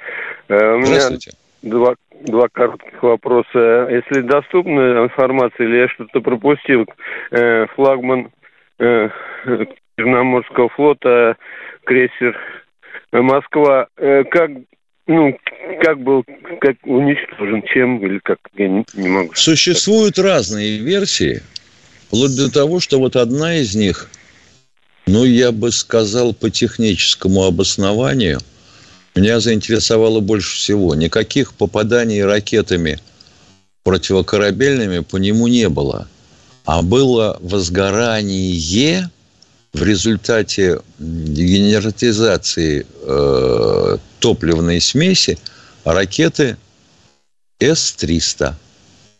Э, 0.47 0.73
У 0.73 0.77
меня 0.77 0.85
Здравствуйте. 0.85 1.31
два, 1.61 1.95
два 2.21 2.47
коротких 2.49 3.01
вопроса. 3.01 3.87
Если 3.89 4.21
доступна 4.21 5.03
информация 5.05 5.67
или 5.67 5.77
я 5.77 5.87
что-то 5.89 6.21
пропустил, 6.21 6.85
э, 7.31 7.65
флагман 7.75 8.31
э, 8.79 9.09
Черноморского 9.97 10.69
флота, 10.69 11.37
крейсер 11.83 12.37
Москва, 13.11 13.87
как 13.97 14.51
ну, 15.07 15.37
как 15.81 15.99
был 16.01 16.23
как 16.61 16.77
уничтожен, 16.83 17.63
чем 17.63 18.05
или 18.05 18.19
как, 18.19 18.37
я 18.55 18.69
не, 18.69 18.85
не 18.93 19.09
могу. 19.09 19.33
Существуют 19.33 20.17
разные 20.17 20.77
версии, 20.77 21.41
вплоть 22.07 22.35
до 22.37 22.51
того, 22.51 22.79
что 22.79 22.99
вот 22.99 23.17
одна 23.17 23.57
из 23.57 23.75
них, 23.75 24.09
ну, 25.11 25.25
я 25.25 25.51
бы 25.51 25.71
сказал, 25.71 26.33
по 26.33 26.49
техническому 26.49 27.43
обоснованию, 27.43 28.39
меня 29.13 29.41
заинтересовало 29.41 30.21
больше 30.21 30.55
всего. 30.55 30.95
Никаких 30.95 31.53
попаданий 31.53 32.23
ракетами 32.23 32.99
противокорабельными 33.83 34.99
по 34.99 35.17
нему 35.17 35.47
не 35.47 35.67
было. 35.67 36.07
А 36.63 36.81
было 36.81 37.37
возгорание 37.41 39.09
в 39.73 39.83
результате 39.83 40.79
генератизации 40.97 42.85
э, 43.01 43.97
топливной 44.19 44.79
смеси 44.79 45.37
ракеты 45.83 46.55
С-300. 47.59 48.53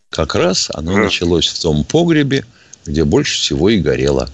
Как 0.08 0.34
раз 0.34 0.70
оно 0.72 0.96
началось 0.96 1.48
в 1.48 1.60
том 1.60 1.84
погребе, 1.84 2.46
где 2.86 3.04
больше 3.04 3.36
всего 3.38 3.68
и 3.68 3.78
горело. 3.78 4.28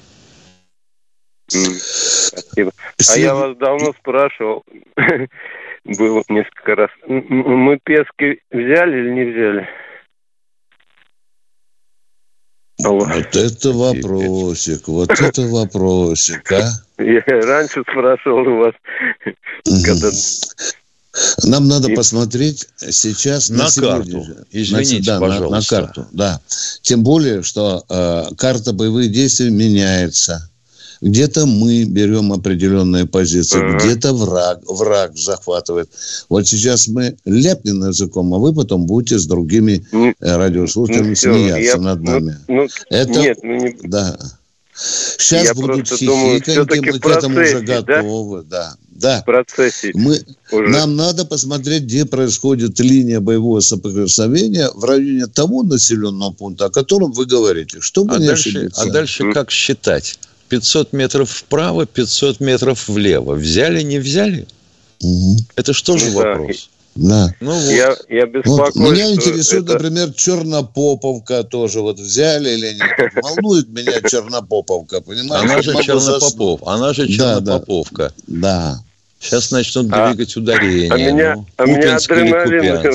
Спасибо. 1.49 2.73
А 3.11 3.19
я 3.19 3.35
вас 3.35 3.57
давно 3.57 3.93
спрашивал, 3.99 4.65
было 5.85 6.23
несколько 6.29 6.75
раз. 6.75 6.91
Мы 7.07 7.79
пески 7.83 8.41
взяли 8.51 8.99
или 8.99 9.11
не 9.13 9.25
взяли? 9.33 9.69
Вот 12.81 13.35
это 13.35 13.73
вопросик, 13.73 14.87
вот 14.87 15.11
это 15.11 15.43
вопросик, 15.49 16.53
а? 16.53 16.71
Я 16.99 17.23
раньше 17.27 17.83
спрашивал 17.83 18.47
у 18.47 18.57
вас, 18.59 18.75
когда... 19.85 20.11
Нам 21.43 21.67
надо 21.67 21.91
И- 21.91 21.97
посмотреть 21.97 22.69
сейчас 22.77 23.51
на, 23.51 23.65
На 23.65 23.71
карту. 23.71 24.23
же. 24.23 24.45
Извините, 24.53 25.03
да, 25.05 25.19
на- 25.19 25.27
На, 25.27 25.35
пожалуйста. 25.35 25.77
карту, 25.77 26.07
да. 26.13 26.41
Тем 26.83 27.03
более, 27.03 27.43
что 27.43 27.83
э, 27.89 28.35
карта 28.37 28.73
боевых 28.73 29.11
действий 29.11 29.51
меняется. 29.51 30.49
Где-то 31.01 31.47
мы 31.47 31.85
берем 31.85 32.33
определенные 32.33 33.07
позиции, 33.07 33.61
uh-huh. 33.61 33.79
где-то 33.79 34.13
враг, 34.13 34.61
враг 34.67 35.17
захватывает. 35.17 35.91
Вот 36.29 36.47
сейчас 36.47 36.89
мы 36.89 37.17
ляпнем 37.25 37.87
языком, 37.87 38.33
а 38.35 38.39
вы 38.39 38.53
потом 38.55 38.87
будете 38.87 39.19
с 39.19 39.27
другими 39.27 39.87
ну, 39.93 40.13
радиослушателями 40.21 41.11
ну, 41.11 41.17
смеяться 41.17 41.61
я, 41.61 41.77
над 41.77 42.03
нами. 42.03 42.39
Ну, 42.49 42.63
ну, 42.63 42.69
Это, 42.91 43.11
нет, 43.11 43.39
ну, 43.43 43.57
не... 43.57 43.77
да. 43.83 44.19
Сейчас 44.75 45.45
я 45.45 45.55
будут 45.55 45.89
хихиканьки, 45.89 46.79
мы 46.81 46.99
к 46.99 47.07
этому 47.07 47.41
уже 47.41 47.61
готовы. 47.61 48.43
Да? 48.45 48.77
Да. 48.91 49.21
В 49.23 49.25
процессе. 49.25 49.93
Мы, 49.95 50.21
уже. 50.51 50.69
Нам 50.69 50.97
надо 50.97 51.25
посмотреть, 51.25 51.85
где 51.85 52.05
происходит 52.05 52.81
линия 52.81 53.21
боевого 53.21 53.61
соприкосновения 53.61 54.69
в 54.75 54.85
районе 54.85 55.27
того 55.27 55.63
населенного 55.63 56.33
пункта, 56.33 56.67
о 56.67 56.71
котором 56.71 57.13
вы 57.13 57.27
говорите. 57.27 57.81
Чтобы 57.81 58.17
а 58.17 58.19
не 58.19 58.27
дальше, 58.27 58.51
ошибиться. 58.51 58.83
А 58.83 58.87
дальше 58.87 59.33
как 59.33 59.51
считать? 59.51 60.19
500 60.49 60.93
метров 60.93 61.31
вправо, 61.31 61.87
500 61.87 62.41
метров 62.41 62.89
влево. 62.89 63.35
Взяли, 63.35 63.83
не 63.83 63.99
взяли? 63.99 64.47
Угу. 65.03 65.37
Это 65.57 65.73
что 65.73 65.97
же 65.97 66.11
да. 66.11 66.17
вопрос? 66.17 66.71
Да. 66.95 67.33
Ну, 67.41 67.53
вот. 67.53 67.71
я, 67.71 67.97
я 68.09 68.27
вот 68.45 68.75
меня 68.75 69.13
интересует, 69.13 69.65
это... 69.65 69.75
например, 69.75 70.13
Чернопоповка 70.15 71.45
тоже. 71.45 71.81
Вот 71.81 72.01
взяли 72.01 72.51
или 72.51 72.75
нет? 72.75 73.13
Волнует 73.23 73.69
меня 73.69 74.01
Чернопоповка, 74.03 75.01
понимаешь? 75.01 75.45
Она 75.45 75.63
же 75.63 75.83
Чернопопов. 75.83 76.67
Она 76.67 76.93
же 76.93 77.07
Чернопоповка. 77.07 78.13
Да. 78.27 78.83
Сейчас 79.21 79.51
начнут 79.51 79.89
а, 79.93 80.09
двигать 80.09 80.37
ударение. 80.37 80.91
А 80.93 80.97
меня, 80.97 81.35
ну, 81.37 81.47
а 81.57 81.67
меня 81.67 81.97
адреналин... 81.97 82.95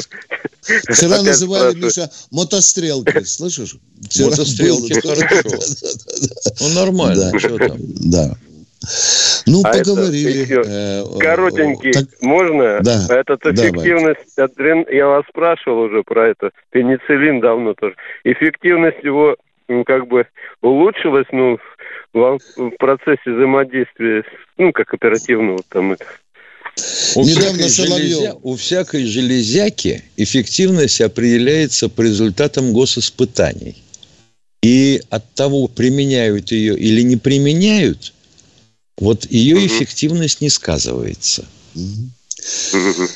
Вчера 0.63 1.21
называли, 1.21 1.76
Миша, 1.76 2.10
мотострелки, 2.32 3.23
слышишь? 3.23 3.76
мотострелки, 4.19 4.93
хорошо. 4.93 5.60
Ну, 6.60 6.69
нормально, 6.69 7.38
что 7.39 7.58
там? 7.58 7.78
Да. 7.80 8.36
Ну, 9.45 9.62
а 9.63 9.71
поговорили. 9.71 10.43
Это, 10.43 11.17
коротенький, 11.19 11.91
так, 11.91 12.06
можно? 12.21 12.80
Да. 12.82 13.08
Этот 13.10 13.45
эффективность, 13.45 14.38
адрен... 14.38 14.86
я 14.89 15.08
вас 15.08 15.23
спрашивал 15.30 15.84
уже 15.84 16.04
про 16.04 16.30
это, 16.30 16.52
пенициллин 16.71 17.39
давно 17.39 17.73
тоже. 17.73 17.95
Эффективность 18.23 19.04
его 19.04 19.38
ну, 19.67 19.84
как 19.84 20.08
бы 20.08 20.28
улучшилась, 20.62 21.28
ну, 21.32 21.58
в 22.13 22.71
процессе 22.78 23.21
взаимодействия, 23.26 24.23
ну, 24.58 24.71
как 24.71 24.93
оперативного 24.93 25.60
там 25.69 25.95
У 27.15 27.23
всякой, 27.23 27.69
железя... 27.69 28.36
у 28.41 28.55
всякой 28.55 29.05
железяки 29.05 30.03
эффективность 30.17 31.01
определяется 31.01 31.89
по 31.89 32.01
результатам 32.01 32.73
госиспытаний. 32.73 33.77
И 34.63 35.01
от 35.09 35.33
того, 35.33 35.67
применяют 35.67 36.51
ее 36.51 36.77
или 36.79 37.01
не 37.01 37.17
применяют, 37.17 38.13
вот 38.97 39.29
ее 39.29 39.57
угу. 39.57 39.65
эффективность 39.65 40.41
не 40.41 40.49
сказывается. 40.49 41.45
Угу. 41.75 42.09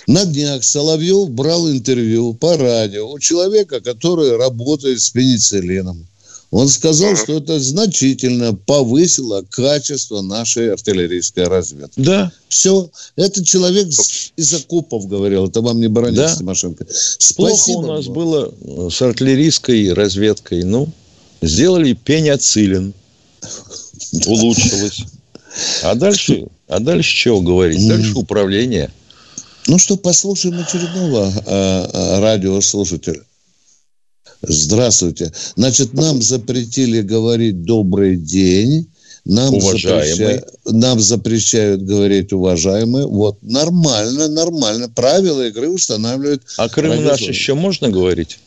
На 0.07 0.25
днях 0.25 0.63
Соловьев 0.63 1.29
брал 1.29 1.69
интервью 1.69 2.33
по 2.33 2.57
радио 2.57 3.09
у 3.11 3.19
человека, 3.19 3.81
который 3.81 4.37
работает 4.37 5.01
с 5.01 5.09
пенициллином. 5.09 6.07
Он 6.49 6.69
сказал, 6.69 7.15
что 7.17 7.37
это 7.37 7.59
значительно 7.59 8.53
повысило 8.53 9.43
качество 9.49 10.21
нашей 10.21 10.71
артиллерийской 10.71 11.43
разведки. 11.43 11.99
Да. 11.99 12.31
Все. 12.47 12.89
Этот 13.17 13.45
человек 13.45 13.89
из 14.37 14.53
окопов 14.53 15.07
говорил. 15.07 15.47
Это 15.47 15.61
вам 15.61 15.81
не 15.81 15.87
Баранец 15.87 16.15
да. 16.15 16.35
Тимошенко. 16.35 16.85
Спасибо. 16.89 17.49
Плохо 17.49 17.69
у 17.71 17.81
нас 17.87 18.05
вам. 18.05 18.15
было 18.15 18.53
э, 18.61 18.89
с 18.89 19.01
артиллерийской 19.01 19.91
разведкой. 19.91 20.63
Ну, 20.63 20.87
сделали 21.41 21.93
пеняцилин. 21.93 22.93
Улучшилось. 24.25 25.03
А 25.83 25.95
дальше, 25.95 26.47
а 26.69 26.79
дальше 26.79 27.13
чего 27.13 27.41
говорить? 27.41 27.85
Дальше 27.87 28.13
управление. 28.15 28.89
Ну 29.67 29.77
что, 29.79 29.97
послушаем 29.97 30.59
очередного 30.61 31.29
э, 31.45 31.89
э, 31.91 32.19
радиослушателя. 32.21 33.21
Здравствуйте. 34.41 35.31
Значит, 35.55 35.93
нам 35.93 36.21
запретили 36.21 37.01
говорить 37.01 37.63
«добрый 37.63 38.15
день». 38.17 38.87
Нам 39.25 39.59
запрещают, 39.59 40.45
нам 40.63 41.01
запрещают 41.01 41.81
говорить 41.81 42.31
уважаемые. 42.31 43.07
Вот 43.07 43.39
нормально, 43.41 44.29
нормально. 44.29 44.87
Правила 44.87 45.45
игры 45.47 45.67
устанавливают. 45.67 46.43
А 46.55 46.69
Крым 46.69 47.03
наш 47.03 47.19
еще 47.19 47.53
можно 47.53 47.89
говорить? 47.89 48.39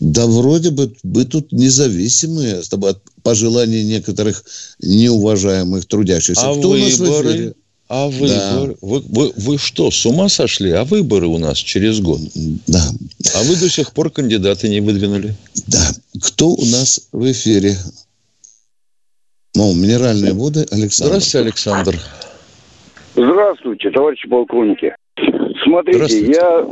Да 0.00 0.26
вроде 0.26 0.70
бы 0.70 0.94
мы 1.02 1.24
тут 1.24 1.50
независимые 1.50 2.60
от 2.60 3.02
пожеланий 3.22 3.84
некоторых 3.84 4.44
неуважаемых 4.82 5.86
трудящихся. 5.86 6.50
А 6.50 6.58
Кто 6.58 6.70
выборы? 6.70 7.54
А 7.94 8.08
выборы? 8.08 8.72
Да. 8.72 8.76
Вы, 8.80 9.02
вы, 9.06 9.32
вы 9.36 9.58
что, 9.58 9.90
с 9.90 10.06
ума 10.06 10.30
сошли? 10.30 10.70
А 10.70 10.84
выборы 10.84 11.26
у 11.26 11.36
нас 11.36 11.58
через 11.58 12.00
год. 12.00 12.20
Да. 12.66 12.80
А 13.34 13.42
вы 13.42 13.54
до 13.60 13.68
сих 13.68 13.92
пор 13.92 14.08
кандидаты 14.08 14.70
не 14.70 14.80
выдвинули. 14.80 15.34
Да. 15.68 15.90
Кто 16.22 16.48
у 16.48 16.64
нас 16.64 17.10
в 17.12 17.30
эфире? 17.30 17.74
Ну, 19.54 19.74
минеральные 19.74 20.32
воды, 20.32 20.64
Александр. 20.70 21.20
Здравствуйте, 21.20 21.38
Александр. 21.40 21.98
Здравствуйте, 23.14 23.90
товарищи 23.90 24.26
полковники. 24.26 24.96
Смотрите, 25.62 26.32
я, 26.32 26.66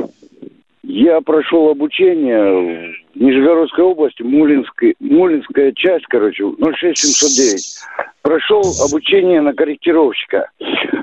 я 0.81 1.21
прошел 1.21 1.69
обучение 1.69 2.95
в 3.13 3.21
Нижегородской 3.21 3.83
области, 3.83 4.23
Мулинской, 4.23 4.95
Мулинская 4.99 5.71
часть, 5.73 6.05
короче, 6.09 6.45
06709. 6.57 7.77
Прошел 8.31 8.61
обучение 8.87 9.41
на 9.41 9.53
корректировщика. 9.53 10.49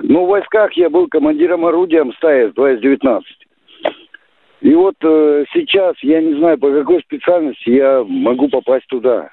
Ну, 0.02 0.24
в 0.24 0.28
войсках 0.28 0.72
я 0.78 0.88
был 0.88 1.08
командиром 1.08 1.66
орудием 1.66 2.10
стаи 2.14 2.50
219. 2.56 3.26
И 4.62 4.74
вот 4.74 4.94
э, 5.02 5.44
сейчас 5.52 5.96
я 6.00 6.22
не 6.22 6.38
знаю, 6.38 6.56
по 6.56 6.72
какой 6.72 7.02
специальности 7.02 7.68
я 7.68 8.02
могу 8.02 8.48
попасть 8.48 8.86
туда. 8.86 9.28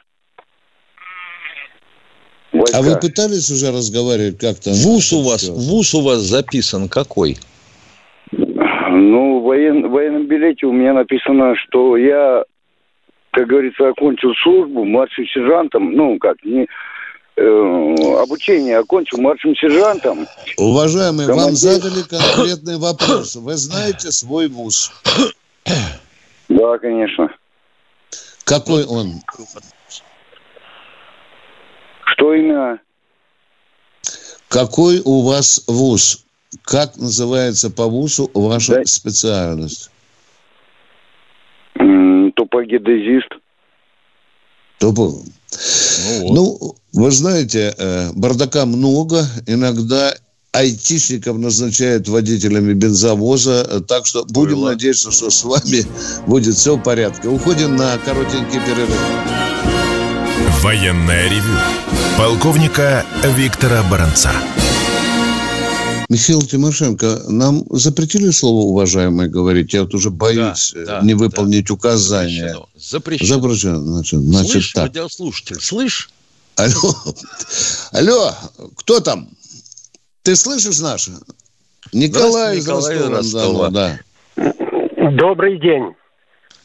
Войска. 2.52 2.78
А 2.78 2.82
вы 2.82 3.00
пытались 3.00 3.50
уже 3.50 3.68
разговаривать 3.72 4.40
как-то? 4.40 4.72
ВУЗ 4.72 5.14
у 5.14 5.22
вас, 5.22 5.48
ВУЗ 5.48 5.94
у 5.96 6.02
вас 6.02 6.18
записан 6.18 6.90
какой? 6.90 7.38
Ну, 8.34 9.40
в 9.40 9.44
воен, 9.44 9.90
военном 9.90 10.28
билете 10.28 10.66
у 10.66 10.74
меня 10.74 10.92
написано, 10.92 11.56
что 11.56 11.96
я, 11.96 12.44
как 13.32 13.48
говорится, 13.48 13.88
окончил 13.88 14.34
службу 14.44 14.84
младшим 14.84 15.26
сержантом, 15.28 15.94
ну, 15.94 16.18
как, 16.20 16.44
не, 16.44 16.68
обучение 17.38 18.78
окончил 18.78 19.20
младшим 19.20 19.56
сержантом. 19.56 20.28
Уважаемый, 20.58 21.26
командир... 21.26 21.46
вам 21.46 21.56
задали 21.56 22.04
конкретный 22.04 22.78
вопрос. 22.78 23.36
Вы 23.36 23.56
знаете 23.56 24.12
свой 24.12 24.48
вуз? 24.48 24.92
Да, 26.48 26.78
конечно. 26.78 27.30
Какой 28.44 28.86
он? 28.86 29.22
Что 32.06 32.34
именно? 32.34 32.80
Какой 34.48 35.02
у 35.04 35.22
вас 35.22 35.64
вуз? 35.68 36.24
Как 36.62 36.96
называется 36.96 37.70
по 37.70 37.88
вузу 37.88 38.30
ваша 38.34 38.76
да. 38.76 38.86
специальность? 38.86 39.92
Топогидезист. 42.36 43.30
Топо... 44.80 45.02
Ну, 45.02 46.22
вот. 46.22 46.36
ну, 46.36 46.76
вы 46.96 47.12
знаете, 47.12 47.76
э, 47.78 48.12
бардака 48.14 48.66
много. 48.66 49.28
Иногда 49.48 50.16
айтишников 50.54 51.38
назначают 51.38 52.08
водителями 52.08 52.74
бензовоза. 52.74 53.68
Э, 53.70 53.82
так 53.86 54.06
что 54.06 54.24
будем 54.24 54.62
Было. 54.62 54.70
надеяться, 54.70 55.12
что 55.12 55.30
с 55.30 55.44
вами 55.44 55.86
будет 56.28 56.56
все 56.56 56.78
в 56.78 56.82
порядке. 56.82 57.28
Уходим 57.28 57.76
на 57.76 57.98
коротенький 57.98 58.62
перерыв. 58.62 58.98
Военная 60.62 61.30
ревю. 61.30 61.60
Полковника 62.18 63.06
Виктора 63.36 63.84
Баранца. 63.92 64.32
Михаил 66.08 66.42
Тимошенко, 66.44 67.24
нам 67.28 67.66
запретили 67.72 68.30
слово 68.30 68.68
«уважаемый» 68.68 69.28
говорить? 69.28 69.74
Я 69.74 69.82
вот 69.82 69.94
уже 69.96 70.12
боюсь 70.12 70.72
да, 70.74 71.00
да, 71.00 71.02
не 71.02 71.14
выполнить 71.14 71.68
да. 71.68 71.74
указания. 71.74 72.56
Запрещено. 72.78 73.36
Запрещено. 73.36 73.80
Значит, 73.82 74.20
значит 74.22 74.52
слышь, 74.52 74.72
так. 74.72 74.84
радиослушатель, 74.86 75.60
слышь? 75.60 76.10
Алло, 76.58 76.94
алло, 77.92 78.32
кто 78.78 79.02
там? 79.02 79.28
Ты 80.24 80.36
слышишь 80.36 80.80
наш? 80.80 81.10
Николай 81.92 82.58
из 82.58 82.68
Ростова. 82.68 83.70
Да. 83.70 84.00
Добрый 85.12 85.60
день. 85.60 85.96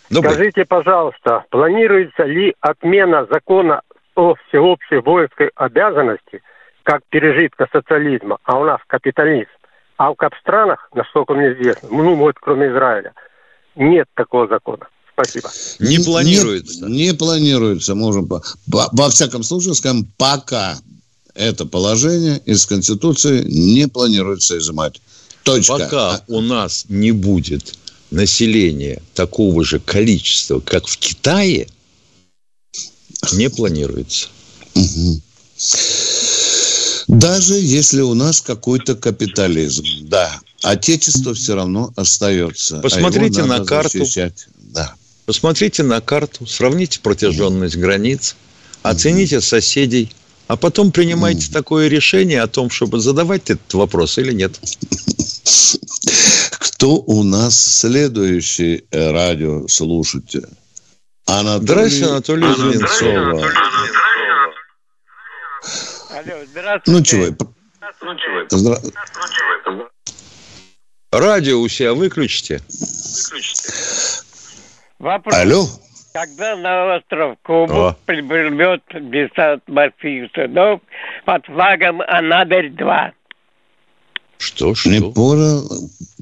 Добрый. 0.09 0.33
Скажите, 0.33 0.65
пожалуйста, 0.65 1.45
планируется 1.51 2.25
ли 2.25 2.55
отмена 2.61 3.27
закона 3.31 3.83
о 4.15 4.35
всеобщей 4.49 4.99
воинской 4.99 5.51
обязанности 5.57 6.43
как 6.85 7.03
пережитка 7.11 7.69
социализма, 7.73 8.39
а 8.45 8.59
у 8.59 8.65
нас 8.65 8.81
капитализм. 8.87 9.51
А 9.97 10.13
в 10.13 10.15
капстранах, 10.15 10.89
насколько 10.95 11.35
мне 11.35 11.53
известно, 11.53 11.89
ну, 11.91 12.15
вот 12.15 12.37
кроме 12.41 12.69
Израиля, 12.69 13.13
нет 13.75 14.09
такого 14.15 14.47
закона. 14.47 14.87
Спасибо. 15.25 15.51
Не 15.79 15.99
планируется. 15.99 16.87
Не, 16.87 17.07
не 17.07 17.15
планируется, 17.15 17.95
можем. 17.95 18.29
Во 18.67 19.11
всяком 19.11 19.43
случае, 19.43 19.75
скажем, 19.75 20.11
пока. 20.17 20.79
это 21.35 21.67
положение 21.67 22.41
из 22.45 22.67
Конституции 22.67 23.43
не 23.45 23.89
планируется 23.89 24.59
изымать. 24.59 25.01
Точка. 25.43 25.79
Пока 25.79 26.15
а 26.17 26.23
у 26.29 26.41
нас 26.41 26.85
не 26.89 27.13
будет 27.13 27.75
населения 28.11 29.03
такого 29.15 29.65
же 29.65 29.79
количества, 29.81 30.61
как 30.61 30.87
в 30.87 30.99
Китае, 30.99 31.69
не 33.33 33.49
планируется. 33.49 34.29
Угу. 34.75 35.21
Даже 37.09 37.55
если 37.55 38.01
у 38.03 38.15
нас 38.15 38.41
какой-то 38.41 38.95
капитализм, 38.95 39.85
да, 40.03 40.41
отечество 40.63 41.35
все 41.35 41.55
равно 41.55 41.93
остается. 41.97 42.79
А 42.79 42.83
Посмотрите 42.83 43.43
а 43.43 43.47
на 43.47 43.65
карту. 43.65 43.99
Защищать. 43.99 44.47
Да. 44.57 44.95
Посмотрите 45.27 45.83
на 45.83 46.01
карту, 46.01 46.47
сравните 46.47 47.01
протяженность 47.01 47.77
границ, 47.77 48.37
оцените 48.83 49.41
соседей, 49.41 50.13
а 50.49 50.57
потом 50.57 50.91
принимайте 50.91 51.51
такое 51.53 51.89
решение 51.89 52.43
о 52.43 52.49
том, 52.49 52.71
чтобы 52.71 53.01
задавать 53.01 53.51
этот 53.51 53.73
вопрос 53.75 54.19
или 54.19 54.33
нет. 54.33 54.59
Кто 56.59 56.97
у 56.97 57.23
нас 57.23 57.79
следующий 57.79 58.85
э, 58.91 59.11
радиослушатель? 59.11 60.47
Анатолий... 61.27 61.67
Здравствуйте, 61.67 62.07
Анатолий 62.07 62.55
Звенцова. 62.55 63.53
Алло, 66.11 66.45
здравствуйте. 66.51 66.83
Ну 66.87 67.03
чего? 67.03 67.27
Ну 68.03 68.17
чего? 68.17 68.47
Здра... 68.51 68.81
Радио 71.13 71.61
у 71.61 71.69
себя 71.69 71.95
выключите. 71.95 72.61
Выключите. 72.69 73.73
Вопрос. 75.01 75.35
Алло. 75.35 75.67
Когда 76.13 76.57
на 76.57 76.97
остров 76.97 77.39
Кубу 77.43 77.97
приберет 78.05 78.83
десант 78.93 79.63
судов 80.35 80.81
под 81.25 81.47
флагом 81.47 82.03
Анадырь-2? 82.03 83.13
Что, 84.39 84.75
что? 84.75 84.91
Не 84.91 85.01
понял. 85.01 85.71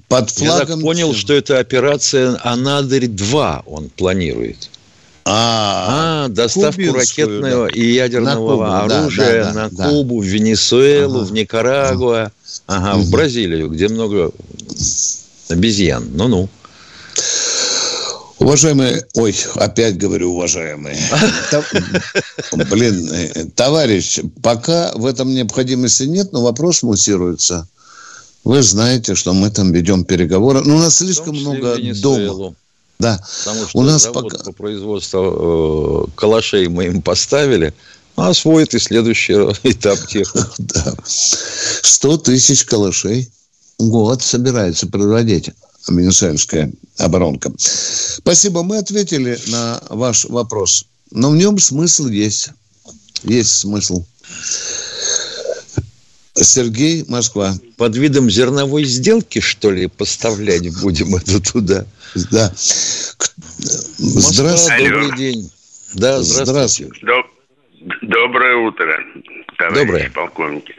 Под 0.09 0.31
флагом... 0.31 0.59
Я 0.59 0.67
так 0.67 0.81
понял, 0.81 1.13
что 1.13 1.35
это 1.35 1.59
операция 1.59 2.39
Анадырь-2 2.45 3.63
он 3.67 3.91
планирует. 3.91 4.71
А, 5.25 6.27
а 6.27 6.29
доставку 6.29 6.93
ракетного 6.95 7.69
да. 7.69 7.75
и 7.75 7.83
ядерного 7.83 8.51
Кубу, 8.53 8.63
оружия 8.63 9.45
да, 9.45 9.53
да, 9.53 9.63
на 9.63 9.71
да, 9.71 9.89
Кубу, 9.89 10.21
в 10.21 10.25
Венесуэлу, 10.25 11.21
ага. 11.21 11.27
в 11.27 11.33
Никарагуа, 11.33 12.33
ага, 12.67 12.95
угу. 12.97 13.03
в 13.03 13.11
Бразилию, 13.11 13.69
где 13.69 13.89
много 13.89 14.31
обезьян. 15.51 16.09
Ну-ну. 16.15 16.49
Уважаемые, 18.39 19.05
ой, 19.15 19.35
опять 19.57 19.99
говорю, 19.99 20.33
уважаемые. 20.33 20.97
Блин, 22.71 23.51
товарищ, 23.57 24.21
пока 24.43 24.93
в 24.95 25.07
этом 25.07 25.35
необходимости 25.35 26.05
нет, 26.05 26.33
но 26.33 26.43
вопрос 26.43 26.83
муссируется. 26.83 27.69
Вы 28.45 28.63
знаете, 28.63 29.15
что 29.15 29.35
мы 29.35 29.51
там 29.51 29.73
ведем 29.73 30.05
переговоры. 30.05 30.63
Ну, 30.65 30.77
у 30.77 30.79
нас 30.79 30.99
слишком 30.99 31.37
много 31.37 31.77
дома. 31.95 32.55
Да. 32.99 33.21
Потому 33.45 33.67
что 33.67 33.79
у 33.79 33.83
нас 33.83 34.03
завод 34.03 34.31
пока... 34.31 34.45
по 34.45 34.53
производству 34.53 36.07
э, 36.09 36.11
калашей 36.17 36.69
мы 36.69 36.87
им 36.87 37.03
поставили, 37.03 37.73
а 38.17 38.31
освоит 38.31 38.75
и 38.75 38.79
следующий 38.79 39.35
этап 39.63 39.99
техники. 40.09 40.49
Да. 40.59 40.95
100 41.05 42.19
тысяч 42.19 42.65
калашей 42.65 43.31
год 43.79 44.23
собирается 44.23 44.87
производить 44.89 45.51
Венесуэльская 45.97 46.71
оборонка. 46.99 47.53
Спасибо. 47.59 48.63
Мы 48.63 48.79
ответили 48.79 49.39
на 49.49 49.83
ваш 49.89 50.27
вопрос. 50.27 50.87
Но 51.11 51.31
в 51.31 51.37
нем 51.37 51.59
смысл 51.59 52.09
есть. 52.09 52.51
Есть 53.25 53.53
смысл. 53.53 54.05
Сергей, 56.35 57.05
Москва. 57.09 57.55
Под 57.77 57.97
видом 57.97 58.31
зерновой 58.31 58.85
сделки, 58.85 59.41
что 59.41 59.71
ли, 59.71 59.87
поставлять 59.87 60.69
будем 60.81 61.15
это 61.17 61.41
туда? 61.41 61.87
Да. 62.31 62.53
Здравствуйте. 62.57 64.91
Добрый 64.91 65.17
день. 65.17 65.51
Да, 65.95 66.23
здравствуйте. 66.23 66.93
Доброе 68.03 68.69
утро, 68.69 68.93
товарищи 69.57 69.87
Доброе. 69.87 70.11
полковники. 70.11 70.75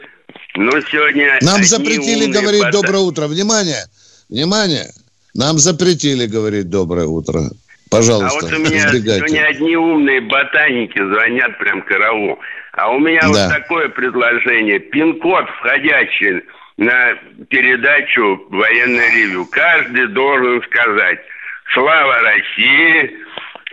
Ну, 0.56 0.70
сегодня... 0.90 1.38
Нам 1.42 1.64
запретили 1.64 2.30
говорить 2.30 2.62
бата... 2.62 2.72
доброе 2.72 2.98
утро. 2.98 3.26
Внимание! 3.26 3.86
Внимание! 4.28 4.92
Нам 5.34 5.58
запретили 5.58 6.26
говорить 6.26 6.70
доброе 6.70 7.06
утро. 7.06 7.50
Пожалуйста, 7.90 8.38
А 8.38 8.42
вот 8.42 8.52
у 8.52 8.58
меня 8.58 8.86
избегайте. 8.86 9.18
сегодня 9.18 9.46
одни 9.46 9.76
умные 9.76 10.20
ботаники 10.20 10.98
звонят 10.98 11.58
прям 11.58 11.82
караул. 11.82 12.38
А 12.72 12.90
у 12.92 13.00
меня 13.00 13.20
да. 13.22 13.28
вот 13.28 13.48
такое 13.48 13.88
предложение. 13.88 14.78
Пин-код 14.78 15.44
входящий 15.58 16.42
на 16.76 17.14
передачу 17.48 18.46
«Военное 18.50 19.10
ревю». 19.12 19.44
Каждый 19.50 20.06
должен 20.08 20.62
сказать 20.62 21.18
«Слава 21.74 22.20
России», 22.20 23.10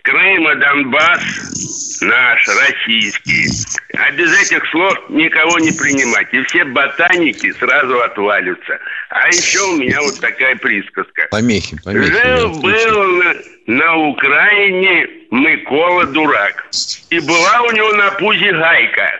«Крым 0.08 0.50
и 0.50 0.56
Донбасс 0.56 2.00
наш, 2.02 2.48
российский». 2.48 3.50
А 3.98 4.12
без 4.12 4.32
этих 4.42 4.66
слов 4.70 4.98
никого 5.10 5.60
не 5.60 5.72
принимать. 5.72 6.34
И 6.34 6.42
все 6.44 6.64
ботаники 6.64 7.52
сразу 7.54 8.00
отвалятся. 8.02 8.80
А 9.10 9.28
еще 9.28 9.60
у 9.60 9.78
меня 9.78 10.02
вот 10.02 10.18
такая 10.22 10.56
присказка. 10.56 11.28
Помехи, 11.32 11.78
помехи. 11.84 12.12
Жил-был 12.12 13.24
на, 13.24 13.36
на 13.68 13.98
Украине 13.98 15.08
Микола 15.32 16.06
Дурак. 16.06 16.68
И 17.10 17.20
была 17.20 17.62
у 17.64 17.72
него 17.72 17.92
на 17.94 18.12
пузе 18.12 18.54
гайка. 18.54 19.20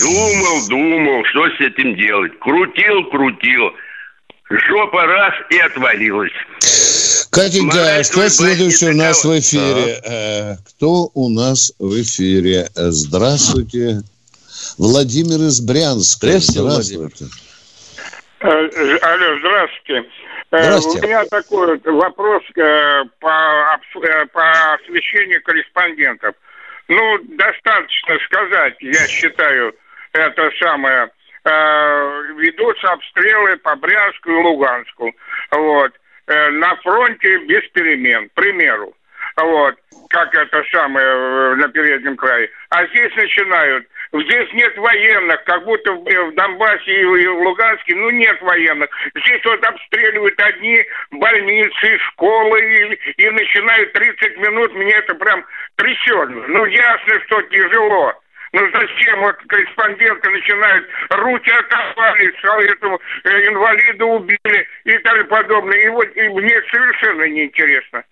Думал, 0.00 0.68
думал, 0.68 1.24
что 1.24 1.48
с 1.48 1.60
этим 1.60 1.96
делать. 1.96 2.38
Крутил, 2.38 3.04
крутил. 3.10 3.72
Жопа 4.50 5.04
раз 5.06 5.34
и 5.50 5.58
отвалилась. 5.58 6.32
Катенька, 7.36 8.00
кто 8.10 8.28
следующий 8.30 8.88
у 8.88 8.96
нас 8.96 9.22
в 9.22 9.38
эфире? 9.38 10.00
Да. 10.02 10.56
Кто 10.70 11.10
у 11.12 11.28
нас 11.28 11.70
в 11.78 11.92
эфире? 12.00 12.64
Здравствуйте. 12.74 14.00
Владимир 14.78 15.44
из 15.44 15.60
Брянска. 15.60 16.38
Здравствуйте. 16.38 16.96
Здравствуйте. 16.96 17.24
Э, 18.40 18.96
алло, 19.02 19.38
здравствуйте. 19.40 20.08
Э, 20.50 20.62
здравствуйте. 20.62 21.06
У 21.06 21.08
меня 21.10 21.24
такой 21.26 21.78
вопрос 21.84 22.42
э, 22.56 23.04
по, 23.20 23.80
по 24.32 24.74
освещению 24.74 25.42
корреспондентов. 25.42 26.34
Ну, 26.88 27.18
достаточно 27.36 28.16
сказать, 28.24 28.76
я 28.80 29.06
считаю, 29.08 29.74
это 30.12 30.50
самое, 30.58 31.10
ведутся 31.44 32.92
обстрелы 32.92 33.58
по 33.58 33.76
Брянску 33.76 34.30
и 34.30 34.42
Луганску. 34.42 35.12
Вот. 35.50 35.92
На 36.26 36.76
фронте 36.76 37.38
без 37.46 37.62
перемен, 37.70 38.28
к 38.28 38.32
примеру. 38.32 38.94
Вот. 39.36 39.76
Как 40.10 40.34
это 40.34 40.62
самое 40.72 41.56
на 41.56 41.68
переднем 41.68 42.16
крае. 42.16 42.50
А 42.70 42.86
здесь 42.86 43.14
начинают 43.16 43.86
Здесь 44.12 44.52
нет 44.52 44.76
военных, 44.78 45.42
как 45.44 45.64
будто 45.64 45.92
в 45.92 46.34
Донбассе 46.34 47.00
и 47.00 47.26
в 47.26 47.40
Луганске, 47.42 47.94
ну, 47.94 48.10
нет 48.10 48.40
военных. 48.40 48.88
Здесь 49.14 49.44
вот 49.44 49.64
обстреливают 49.64 50.40
одни 50.40 50.84
больницы, 51.10 51.98
школы, 52.10 52.60
и, 52.60 53.22
и 53.22 53.30
начинают 53.30 53.92
30 53.92 54.36
минут, 54.38 54.74
мне 54.74 54.92
это 54.92 55.14
прям 55.14 55.44
трясет. 55.76 56.30
Ну, 56.48 56.64
ясно, 56.66 57.20
что 57.26 57.42
тяжело. 57.42 58.14
Ну 58.56 58.62
зачем 58.72 59.20
вот 59.20 59.36
корреспонденты 59.48 60.30
начинают, 60.30 60.86
руки 61.10 61.50
оторвали, 61.50 62.72
этому 62.72 62.98
э, 63.24 63.28
инвалида 63.48 64.04
убили 64.06 64.66
и 64.86 64.96
так 65.04 65.28
подобное. 65.28 65.76
И 65.84 65.88
вот 65.90 66.06
и 66.16 66.28
мне 66.30 66.54
совершенно 66.72 67.28
неинтересно. 67.28 68.02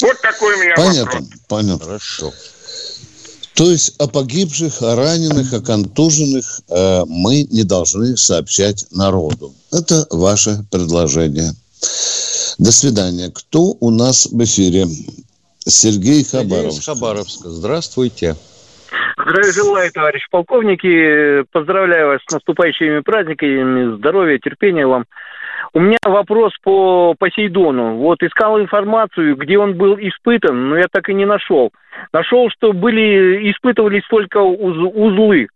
Вот 0.00 0.18
такой 0.22 0.54
у 0.54 0.58
меня 0.62 0.74
Понятно, 0.76 1.20
вопрос. 1.20 1.40
понятно. 1.46 1.84
Хорошо. 1.84 2.32
То 3.54 3.64
есть 3.70 4.00
о 4.00 4.08
погибших, 4.08 4.80
о 4.80 4.96
раненых, 4.96 5.52
о 5.52 5.60
контуженных 5.60 6.60
э, 6.70 7.02
мы 7.06 7.42
не 7.50 7.64
должны 7.64 8.16
сообщать 8.16 8.86
народу. 8.92 9.52
Это 9.72 10.06
ваше 10.10 10.64
предложение. 10.72 11.52
До 12.56 12.72
свидания. 12.72 13.30
Кто 13.30 13.76
у 13.80 13.90
нас 13.90 14.24
в 14.24 14.42
эфире? 14.42 14.86
Сергей 15.66 16.24
Хабаровск. 16.24 16.82
Сергей 16.82 16.94
Хабаровска. 16.94 17.50
Здравствуйте. 17.50 18.36
Здравия 19.28 19.50
желаю, 19.50 19.90
товарищ 19.92 20.24
полковники. 20.30 21.42
Поздравляю 21.50 22.06
вас 22.06 22.20
с 22.24 22.32
наступающими 22.32 23.00
праздниками. 23.00 23.96
Здоровья, 23.96 24.38
терпения 24.38 24.86
вам. 24.86 25.04
У 25.72 25.80
меня 25.80 25.98
вопрос 26.04 26.52
по 26.62 27.14
Посейдону. 27.18 27.96
Вот 27.96 28.22
искал 28.22 28.60
информацию, 28.60 29.34
где 29.34 29.58
он 29.58 29.74
был 29.74 29.96
испытан, 29.98 30.68
но 30.68 30.78
я 30.78 30.86
так 30.88 31.08
и 31.08 31.14
не 31.14 31.24
нашел. 31.24 31.72
Нашел, 32.12 32.50
что 32.50 32.72
были 32.72 33.50
испытывались 33.50 34.04
только 34.08 34.38
уз, 34.38 34.76
узлы. 34.94 35.48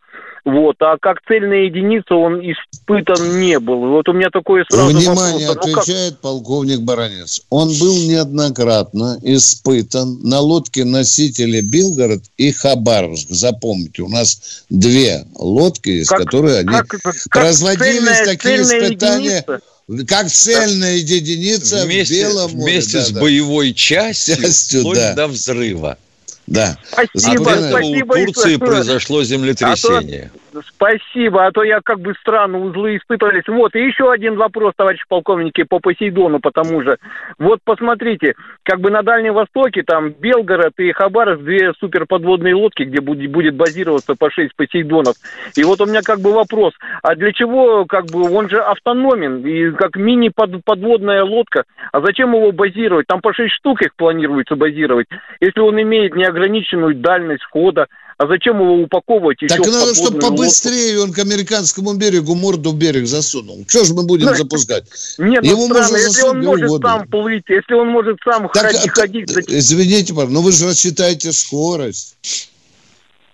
Вот, 0.45 0.77
а 0.81 0.97
как 0.99 1.19
цельная 1.29 1.65
единица 1.65 2.15
он 2.15 2.41
испытан 2.41 3.41
не 3.41 3.59
был. 3.59 3.81
Вот 3.91 4.09
у 4.09 4.13
меня 4.13 4.31
такое 4.31 4.65
сразу 4.71 4.89
Внимание, 4.89 5.49
вопрос. 5.49 5.67
Ну, 5.67 5.79
отвечает 5.79 6.13
как... 6.13 6.21
полковник 6.21 6.81
Баранец. 6.81 7.43
Он 7.51 7.69
был 7.79 7.95
неоднократно 7.95 9.19
испытан 9.23 10.21
на 10.23 10.41
лодке 10.41 10.85
носителя 10.85 11.61
Белгород 11.63 12.23
и 12.39 12.53
Хабаровск. 12.53 13.29
Запомните, 13.29 14.03
у 14.03 14.09
нас 14.09 14.65
две 14.71 15.27
лодки, 15.35 15.91
из 15.91 16.09
как, 16.09 16.21
которые 16.21 16.61
они 16.61 16.71
как, 16.71 16.89
как 16.89 17.15
производились 17.31 17.97
цельная, 17.97 18.25
такие 18.25 18.65
цельная 18.65 18.87
испытания. 18.87 19.45
Единица? 19.47 19.61
Как 20.07 20.29
цельная 20.31 20.97
единица 20.97 21.85
вместе, 21.85 22.15
в 22.15 22.31
Белом 22.31 22.51
море. 22.53 22.73
Вместе 22.73 22.99
да, 22.99 23.05
с 23.05 23.11
да. 23.11 23.21
боевой 23.21 23.75
частью, 23.75 24.37
частью 24.37 24.81
вплоть 24.81 24.97
да. 24.97 25.15
до 25.15 25.27
взрыва. 25.27 25.99
Да. 26.47 26.79
Спасибо, 26.93 27.53
а 27.53 27.71
спасибо. 27.71 28.13
У 28.15 28.27
Турции 28.27 28.57
произошло 28.57 29.23
землетрясение. 29.23 30.31
Спасибо, 30.67 31.47
а 31.47 31.53
то 31.53 31.63
я 31.63 31.81
как 31.83 32.01
бы 32.01 32.15
странно 32.21 32.59
узлы 32.59 32.97
испытывались. 32.97 33.47
Вот, 33.47 33.75
и 33.75 33.85
еще 33.85 34.11
один 34.11 34.37
вопрос, 34.37 34.73
товарищ 34.77 35.03
полковники, 35.09 35.63
по 35.63 35.79
Посейдону, 35.79 36.41
потому 36.41 36.83
же. 36.83 36.99
Вот 37.39 37.61
посмотрите, 37.65 38.35
как 38.63 38.81
бы 38.81 38.91
на 38.91 39.03
Дальнем 39.03 39.35
Востоке, 39.35 39.83
там 39.83 40.11
Белгород 40.11 40.73
и 40.79 40.93
Хабаровск, 40.93 41.43
две 41.43 41.73
суперподводные 41.75 42.55
лодки, 42.55 42.83
где 42.83 43.01
будет, 43.01 43.55
базироваться 43.55 44.15
по 44.15 44.31
шесть 44.31 44.55
Посейдонов. 44.57 45.15
И 45.57 45.65
вот 45.65 45.81
у 45.81 45.87
меня 45.87 46.03
как 46.03 46.21
бы 46.21 46.33
вопрос, 46.33 46.75
а 47.03 47.15
для 47.15 47.33
чего, 47.33 47.85
как 47.85 48.07
бы, 48.07 48.31
он 48.31 48.49
же 48.49 48.61
автономен, 48.61 49.47
и 49.47 49.71
как 49.73 49.97
мини-подводная 49.97 51.25
лодка, 51.25 51.65
а 51.93 52.01
зачем 52.01 52.35
его 52.35 52.53
базировать? 52.53 53.07
Там 53.07 53.21
по 53.21 53.33
шесть 53.33 53.55
штук 53.55 53.83
их 53.83 53.95
планируется 53.95 54.57
базировать, 54.57 55.07
если 55.41 55.61
он 55.61 55.81
имеет 55.81 56.15
неограниченную 56.15 56.95
дальность 56.95 57.45
хода, 57.45 57.87
а 58.21 58.27
зачем 58.27 58.61
его 58.61 58.83
упаковывать 58.83 59.41
еще 59.41 59.57
Так 59.57 59.67
надо, 59.67 59.95
чтобы 59.95 60.19
побыстрее 60.19 60.99
лодку? 60.99 61.09
он 61.09 61.15
к 61.15 61.19
американскому 61.21 61.95
берегу 61.95 62.35
морду 62.35 62.73
в 62.73 62.77
берег 62.77 63.07
засунул. 63.07 63.65
Что 63.67 63.83
же 63.83 63.95
мы 63.95 64.03
будем 64.03 64.27
ну, 64.27 64.35
запускать? 64.37 64.85
Нет, 65.17 65.43
ну, 65.43 65.49
Его 65.49 65.65
странно, 65.65 65.81
можно 65.81 65.97
если 65.97 66.23
он 66.25 66.41
может 66.43 66.69
воду. 66.69 66.87
сам 66.87 67.09
плыть, 67.09 67.45
если 67.49 67.73
он 67.73 67.89
может 67.89 68.19
сам 68.23 68.51
так, 68.53 68.63
ходить, 68.63 68.91
а, 68.91 69.01
ходить... 69.01 69.31
Зачем? 69.31 69.59
Извините, 69.59 70.13
но 70.13 70.43
вы 70.43 70.53
же 70.53 70.67
рассчитаете 70.67 71.33
скорость. 71.33 72.19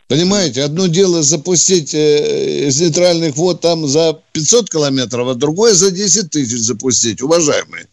Понимаете, 0.06 0.62
одно 0.62 0.86
дело 0.86 1.20
запустить 1.20 1.92
э, 1.92 2.68
из 2.68 2.80
нейтральных 2.80 3.34
вод 3.34 3.60
там 3.62 3.88
за 3.88 4.16
500 4.30 4.70
километров, 4.70 5.26
а 5.26 5.34
другое 5.34 5.74
за 5.74 5.90
10 5.90 6.30
тысяч 6.30 6.58
запустить, 6.58 7.20
уважаемые. 7.20 7.88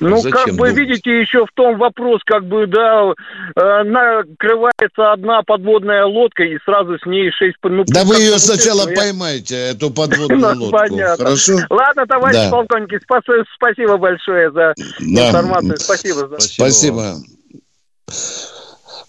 Ну, 0.00 0.16
Зачем 0.16 0.32
как 0.32 0.46
бы, 0.54 0.68
думать? 0.68 0.76
видите, 0.76 1.20
еще 1.20 1.44
в 1.44 1.52
том 1.54 1.78
вопрос, 1.78 2.20
как 2.24 2.44
бы, 2.46 2.66
да, 2.66 3.12
э, 3.54 3.82
накрывается 3.84 5.12
одна 5.12 5.42
подводная 5.42 6.06
лодка, 6.06 6.42
и 6.44 6.58
сразу 6.64 6.98
с 6.98 7.06
ней 7.06 7.30
шесть... 7.30 7.56
Ну, 7.62 7.84
да 7.86 8.04
вы 8.04 8.16
ее 8.16 8.38
сначала 8.38 8.88
я... 8.88 8.96
поймаете, 8.96 9.54
эту 9.54 9.90
подводную 9.90 10.54
ну, 10.54 10.64
лодку. 10.64 10.78
Понятно. 10.78 11.24
Хорошо? 11.24 11.58
Ладно, 11.68 12.06
товарищ 12.06 12.36
да. 12.36 12.50
полковники, 12.50 12.98
спасибо 13.54 13.96
большое 13.98 14.50
за 14.50 14.74
информацию. 14.98 15.76
Спасибо. 15.76 16.36
Спасибо. 16.38 17.16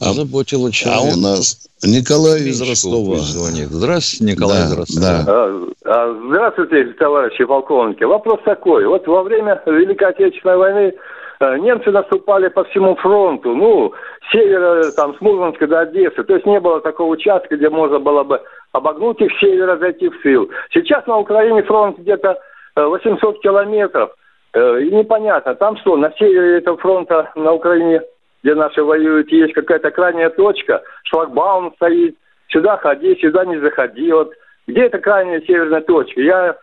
Озаботило 0.09 0.71
человека. 0.71 1.13
А 1.13 1.17
у 1.17 1.21
нас 1.21 1.69
Николай 1.83 2.41
из 2.41 2.61
Ростова. 2.61 3.17
Звонит. 3.17 3.69
Здравствуйте, 3.69 4.33
Николай 4.33 4.59
да, 4.59 4.65
из 4.65 4.77
Ростова. 4.77 5.23
Да. 5.23 5.23
А, 5.27 5.67
а, 5.85 6.19
здравствуйте, 6.27 6.93
товарищи 6.93 7.43
полковники. 7.45 8.03
Вопрос 8.03 8.39
такой. 8.45 8.85
Вот 8.85 9.07
во 9.07 9.23
время 9.23 9.61
Великой 9.65 10.09
Отечественной 10.09 10.57
войны 10.57 10.93
э, 11.39 11.57
немцы 11.57 11.91
наступали 11.91 12.47
по 12.49 12.63
всему 12.65 12.95
фронту. 12.95 13.53
Ну, 13.55 13.93
с 14.27 14.31
севера, 14.31 14.91
там, 14.91 15.15
с 15.17 15.21
Мурманска 15.21 15.67
до 15.67 15.81
Одессы. 15.81 16.23
То 16.23 16.33
есть 16.33 16.45
не 16.45 16.59
было 16.59 16.81
такого 16.81 17.11
участка, 17.11 17.57
где 17.57 17.69
можно 17.69 17.99
было 17.99 18.23
бы 18.23 18.41
обогнуть 18.71 19.21
их 19.21 19.31
с 19.31 19.39
севера, 19.39 19.77
зайти 19.77 20.09
в 20.09 20.21
сил. 20.23 20.49
Сейчас 20.73 21.05
на 21.07 21.17
Украине 21.17 21.63
фронт 21.63 21.97
где-то 21.99 22.37
800 22.75 23.35
э, 23.35 23.39
километров. 23.41 24.11
Э, 24.53 24.79
и 24.81 24.91
непонятно, 24.91 25.55
там 25.55 25.77
что, 25.77 25.97
на 25.97 26.11
севере 26.17 26.57
этого 26.57 26.77
фронта 26.77 27.31
на 27.35 27.53
Украине 27.53 28.01
где 28.43 28.55
наши 28.55 28.83
воюют, 28.83 29.31
есть 29.31 29.53
какая-то 29.53 29.89
крайняя 29.91 30.29
точка, 30.29 30.81
шлагбаум 31.05 31.73
стоит, 31.75 32.15
сюда 32.49 32.77
ходи, 32.77 33.17
сюда 33.19 33.45
не 33.45 33.59
заходи. 33.59 34.11
Вот 34.11 34.33
где 34.67 34.81
эта 34.81 34.99
крайняя 34.99 35.41
северная 35.41 35.81
точка? 35.81 36.21
Я 36.21 36.55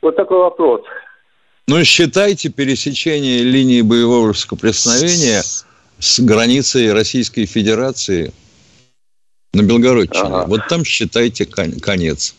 вот 0.00 0.16
такой 0.16 0.38
вопрос. 0.38 0.82
Ну, 1.68 1.82
считайте 1.84 2.48
пересечение 2.48 3.42
линии 3.42 3.82
боевого 3.82 4.32
соприкосновения 4.32 5.42
с 5.98 6.20
границей 6.20 6.92
Российской 6.92 7.44
Федерации 7.44 8.32
на 9.52 9.62
Белгородчине. 9.62 10.22
Ага. 10.22 10.44
Вот 10.46 10.60
там 10.68 10.84
считайте 10.84 11.44
конец. 11.44 12.34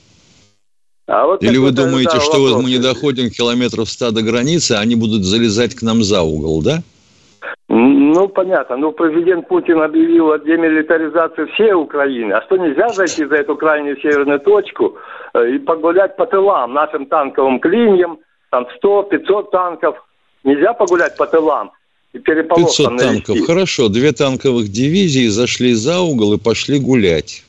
А 1.07 1.25
вот 1.25 1.43
Или 1.43 1.57
вы 1.57 1.71
думаете, 1.71 2.11
да, 2.15 2.21
что 2.21 2.41
вопрос. 2.41 2.63
мы 2.63 2.69
не 2.69 2.79
доходим 2.79 3.29
километров 3.29 3.89
ста 3.89 4.11
до 4.11 4.21
границы, 4.21 4.73
а 4.73 4.79
они 4.79 4.95
будут 4.95 5.23
залезать 5.23 5.73
к 5.75 5.81
нам 5.81 6.03
за 6.03 6.21
угол, 6.21 6.61
да? 6.61 6.83
Ну, 7.69 8.29
понятно. 8.29 8.77
Ну, 8.77 8.93
президент 8.93 9.47
Путин 9.49 9.81
объявил 9.81 10.31
о 10.31 10.39
демилитаризации 10.39 11.45
всей 11.53 11.73
Украины. 11.73 12.31
А 12.31 12.41
что, 12.43 12.55
нельзя 12.55 12.87
зайти 12.89 13.25
за 13.25 13.35
эту 13.35 13.57
крайнюю 13.57 13.97
северную 13.99 14.39
точку 14.39 14.97
э, 15.33 15.55
и 15.55 15.59
погулять 15.59 16.15
по 16.15 16.25
тылам 16.25 16.73
нашим 16.73 17.07
танковым 17.07 17.59
клиньям, 17.59 18.19
там 18.51 18.67
100-500 18.81 19.49
танков. 19.51 19.97
Нельзя 20.45 20.73
погулять 20.73 21.17
по 21.17 21.27
тылам? 21.27 21.71
И 22.13 22.19
500 22.19 22.97
танков. 22.97 23.37
Хорошо. 23.45 23.89
Две 23.89 24.13
танковых 24.13 24.69
дивизии 24.69 25.27
зашли 25.27 25.73
за 25.73 25.99
угол 25.99 26.33
и 26.33 26.39
пошли 26.39 26.79
гулять. 26.79 27.43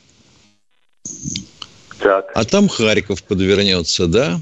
Так. 1.99 2.29
А 2.35 2.43
там 2.43 2.67
Харьков 2.67 3.23
подвернется, 3.23 4.07
да? 4.07 4.39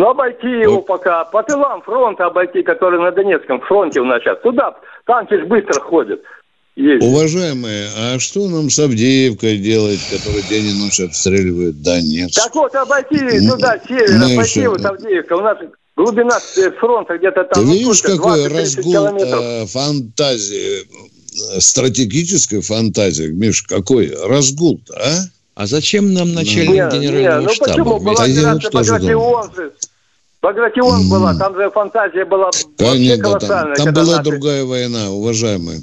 Ну, 0.00 0.08
обойти 0.08 0.48
его 0.48 0.76
вот. 0.76 0.86
пока. 0.86 1.26
По 1.26 1.42
тылам 1.42 1.82
фронта 1.82 2.24
обойти, 2.24 2.62
который 2.62 2.98
на 2.98 3.12
Донецком 3.12 3.60
фронте 3.60 4.00
у 4.00 4.06
нас 4.06 4.22
сейчас. 4.22 4.38
Туда 4.40 4.74
танки 5.04 5.34
же 5.34 5.44
быстро 5.44 5.78
ходят. 5.78 6.22
Ездят. 6.74 7.02
Уважаемые, 7.02 7.88
а 7.98 8.18
что 8.18 8.48
нам 8.48 8.70
с 8.70 8.78
Авдеевкой 8.78 9.58
делать, 9.58 10.00
который 10.10 10.40
день 10.48 10.70
и 10.70 10.82
ночь 10.82 11.00
обстреливает 11.00 11.82
Донецк? 11.82 12.42
Так 12.42 12.54
вот, 12.54 12.74
обойти 12.74 13.46
туда, 13.46 13.78
север, 13.86 14.18
Мы 14.18 14.32
обойти 14.32 14.60
еще... 14.60 14.68
вот 14.70 14.82
Авдеевка. 14.86 15.34
У 15.34 15.40
нас 15.42 15.58
глубина 15.94 16.38
фронта 16.78 17.18
где-то 17.18 17.44
там. 17.44 17.62
Ты 17.62 17.68
ну, 17.68 17.72
видишь, 17.74 18.00
какой 18.00 18.48
разгул 18.48 18.94
э, 18.94 19.66
фантазии, 19.66 20.78
стратегической 21.58 22.62
фантазии, 22.62 23.26
Миш, 23.26 23.64
какой 23.64 24.16
разгул-то, 24.16 24.94
а? 24.96 25.10
А 25.56 25.66
зачем 25.66 26.14
нам 26.14 26.32
начальник 26.32 26.90
не, 26.90 26.98
генерального 27.00 27.40
не, 27.40 27.46
ну 27.48 27.52
штаба? 27.52 27.72
Почему? 27.72 28.00
Была 28.00 28.22
операция 28.22 28.70
Багратион 28.70 29.54
же. 29.54 29.72
Багратион 30.42 31.02
mm. 31.04 31.10
была, 31.10 31.34
там 31.34 31.54
же 31.54 31.70
фантазия 31.70 32.24
была 32.24 32.50
Конечно, 32.78 33.38
там, 33.40 33.74
там 33.74 33.92
была 33.92 34.16
наши... 34.16 34.30
другая 34.30 34.64
война, 34.64 35.10
уважаемые. 35.10 35.82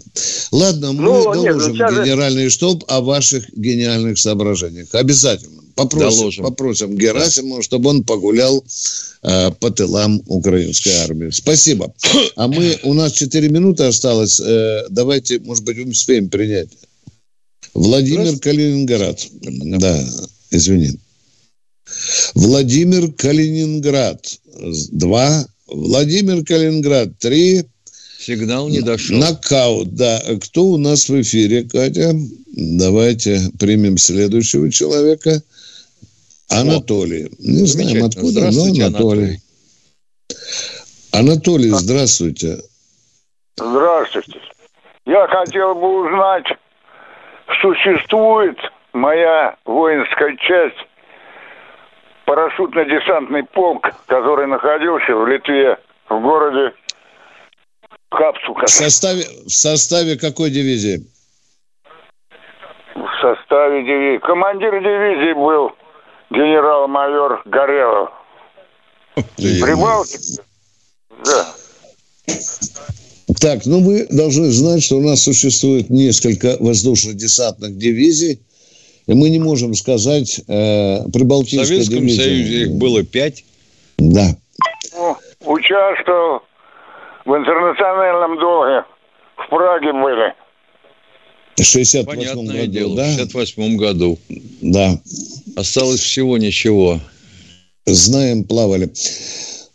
Ладно, 0.52 0.94
мы 0.94 1.04
ну, 1.04 1.24
доложим 1.24 1.74
нет, 1.74 1.92
ну, 1.92 2.04
генеральный 2.04 2.46
же... 2.46 2.50
штаб 2.50 2.84
о 2.88 3.02
ваших 3.02 3.48
гениальных 3.56 4.18
соображениях. 4.18 4.88
Обязательно. 4.94 5.62
Попросим, 5.76 6.18
доложим. 6.20 6.44
попросим 6.46 6.98
Герасимова, 6.98 7.62
чтобы 7.62 7.92
он 7.92 8.04
погулял 8.04 8.64
э, 9.22 9.52
по 9.52 9.70
тылам 9.70 10.24
украинской 10.26 10.90
армии. 11.04 11.30
Спасибо. 11.30 11.94
А 12.36 12.48
мы, 12.48 12.80
у 12.82 12.96
нас 12.96 13.12
4 13.12 13.48
минуты 13.50 13.84
осталось. 13.84 14.40
Э, 14.40 14.86
давайте, 14.90 15.40
может 15.40 15.64
быть, 15.66 15.78
успеем 15.78 16.30
принять. 16.30 16.70
Владимир 17.76 18.40
Калининград. 18.40 19.24
Да, 19.44 20.04
извини. 20.50 20.98
Владимир 22.36 23.12
Калининград. 23.14 24.26
Два. 24.92 25.46
Владимир 25.68 26.44
Калининград. 26.46 27.18
Три. 27.20 27.66
Сигнал 28.20 28.70
не 28.70 28.82
дошел. 28.82 29.18
Нокаут, 29.18 29.96
да. 29.96 30.22
Кто 30.42 30.66
у 30.66 30.78
нас 30.78 31.10
в 31.10 31.22
эфире, 31.22 31.64
Катя? 31.64 32.14
Давайте 32.48 33.42
примем 33.60 33.98
следующего 33.98 34.72
человека. 34.72 35.42
Анатолий. 36.50 37.30
Не 37.40 37.66
знаем 37.66 38.06
откуда, 38.06 38.52
но 38.52 38.64
Анатолий. 38.64 38.84
Анатолий. 38.84 39.42
Анатолий, 41.12 41.70
здравствуйте. 41.70 42.60
Здравствуйте. 43.58 44.40
Я 45.06 45.28
хотел 45.28 45.74
бы 45.74 46.06
узнать, 46.06 46.46
существует 47.62 48.58
моя 48.94 49.56
воинская 49.66 50.36
часть, 50.38 50.78
парашютно-десантный 52.28 53.44
полк, 53.54 53.90
который 54.06 54.48
находился 54.48 55.16
в 55.16 55.26
Литве, 55.28 55.78
в 56.10 56.22
городе 56.22 56.74
Капсука. 58.10 58.66
В 58.66 58.70
составе, 58.70 59.24
в 59.46 59.50
составе 59.50 60.18
какой 60.18 60.50
дивизии? 60.50 61.08
В 62.96 63.10
составе 63.22 63.84
дивизии. 63.84 64.18
Командир 64.20 64.72
дивизии 64.72 65.34
был 65.34 65.72
генерал-майор 66.30 67.42
Горелов. 67.46 68.10
Прибалтика? 69.38 70.44
Да. 71.24 71.48
Так, 73.40 73.66
ну 73.66 73.80
мы 73.80 74.06
должны 74.10 74.50
знать, 74.50 74.84
что 74.84 74.98
у 74.98 75.02
нас 75.02 75.24
существует 75.24 75.90
несколько 75.90 76.58
воздушно-десантных 76.60 77.78
дивизий, 77.78 78.42
И 79.08 79.14
мы 79.14 79.30
не 79.30 79.40
можем 79.40 79.74
сказать, 79.74 80.42
э, 80.48 81.10
Прибалтийская 81.12 81.64
В 81.64 81.68
Советском 81.68 82.00
дивизия... 82.00 82.24
Союзе 82.24 82.62
их 82.64 82.72
было 82.74 83.04
пять. 83.04 83.46
Да. 83.98 84.36
Ну, 84.94 85.16
участвовал 85.46 86.42
в 87.26 87.36
интернациональном 87.36 88.38
долге. 88.38 88.86
В 89.38 89.50
Праге 89.50 89.94
были. 89.94 90.34
В 91.56 91.64
68 91.64 92.46
году, 92.46 92.66
дело, 92.68 92.96
да? 92.98 93.04
В 93.04 93.16
68 93.16 93.78
году. 93.78 94.20
Да. 94.62 95.00
Осталось 95.56 96.02
всего 96.02 96.38
ничего. 96.38 97.00
Знаем, 97.86 98.44
плавали. 98.44 98.92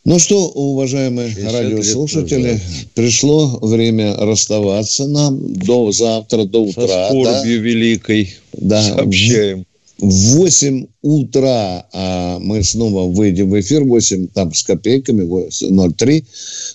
Ну 0.05 0.19
что, 0.19 0.49
уважаемые 0.49 1.33
радиослушатели, 1.49 2.61
пришло 2.95 3.59
время 3.63 4.17
расставаться 4.17 5.07
нам 5.07 5.55
до 5.55 5.93
завтра, 5.93 6.45
до 6.45 6.65
утра. 6.65 6.89
Со 6.89 7.09
скорбью 7.09 7.61
да? 7.61 7.69
великой 7.69 8.35
да. 8.53 8.83
сообщаем. 8.83 9.65
В 9.99 10.37
8 10.39 10.87
утра 11.03 11.87
а 11.93 12.39
мы 12.41 12.65
снова 12.65 13.09
выйдем 13.09 13.51
в 13.51 13.61
эфир, 13.61 13.85
8 13.85 14.29
там 14.35 14.53
с 14.53 14.65
копейками, 14.65 15.49
03. 15.93 16.25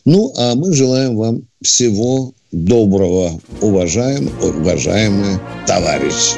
Ну, 0.05 0.31
а 0.37 0.55
мы 0.55 0.73
желаем 0.73 1.17
вам 1.17 1.41
всего 1.61 2.33
доброго, 2.53 3.41
уважаем, 3.59 4.31
уважаемые 4.41 5.41
товарищи. 5.65 6.37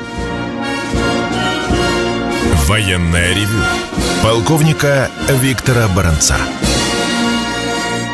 Военная 2.67 3.35
ревю. 3.35 3.61
Полковника 4.23 5.11
Виктора 5.41 5.87
Баранца. 5.95 6.37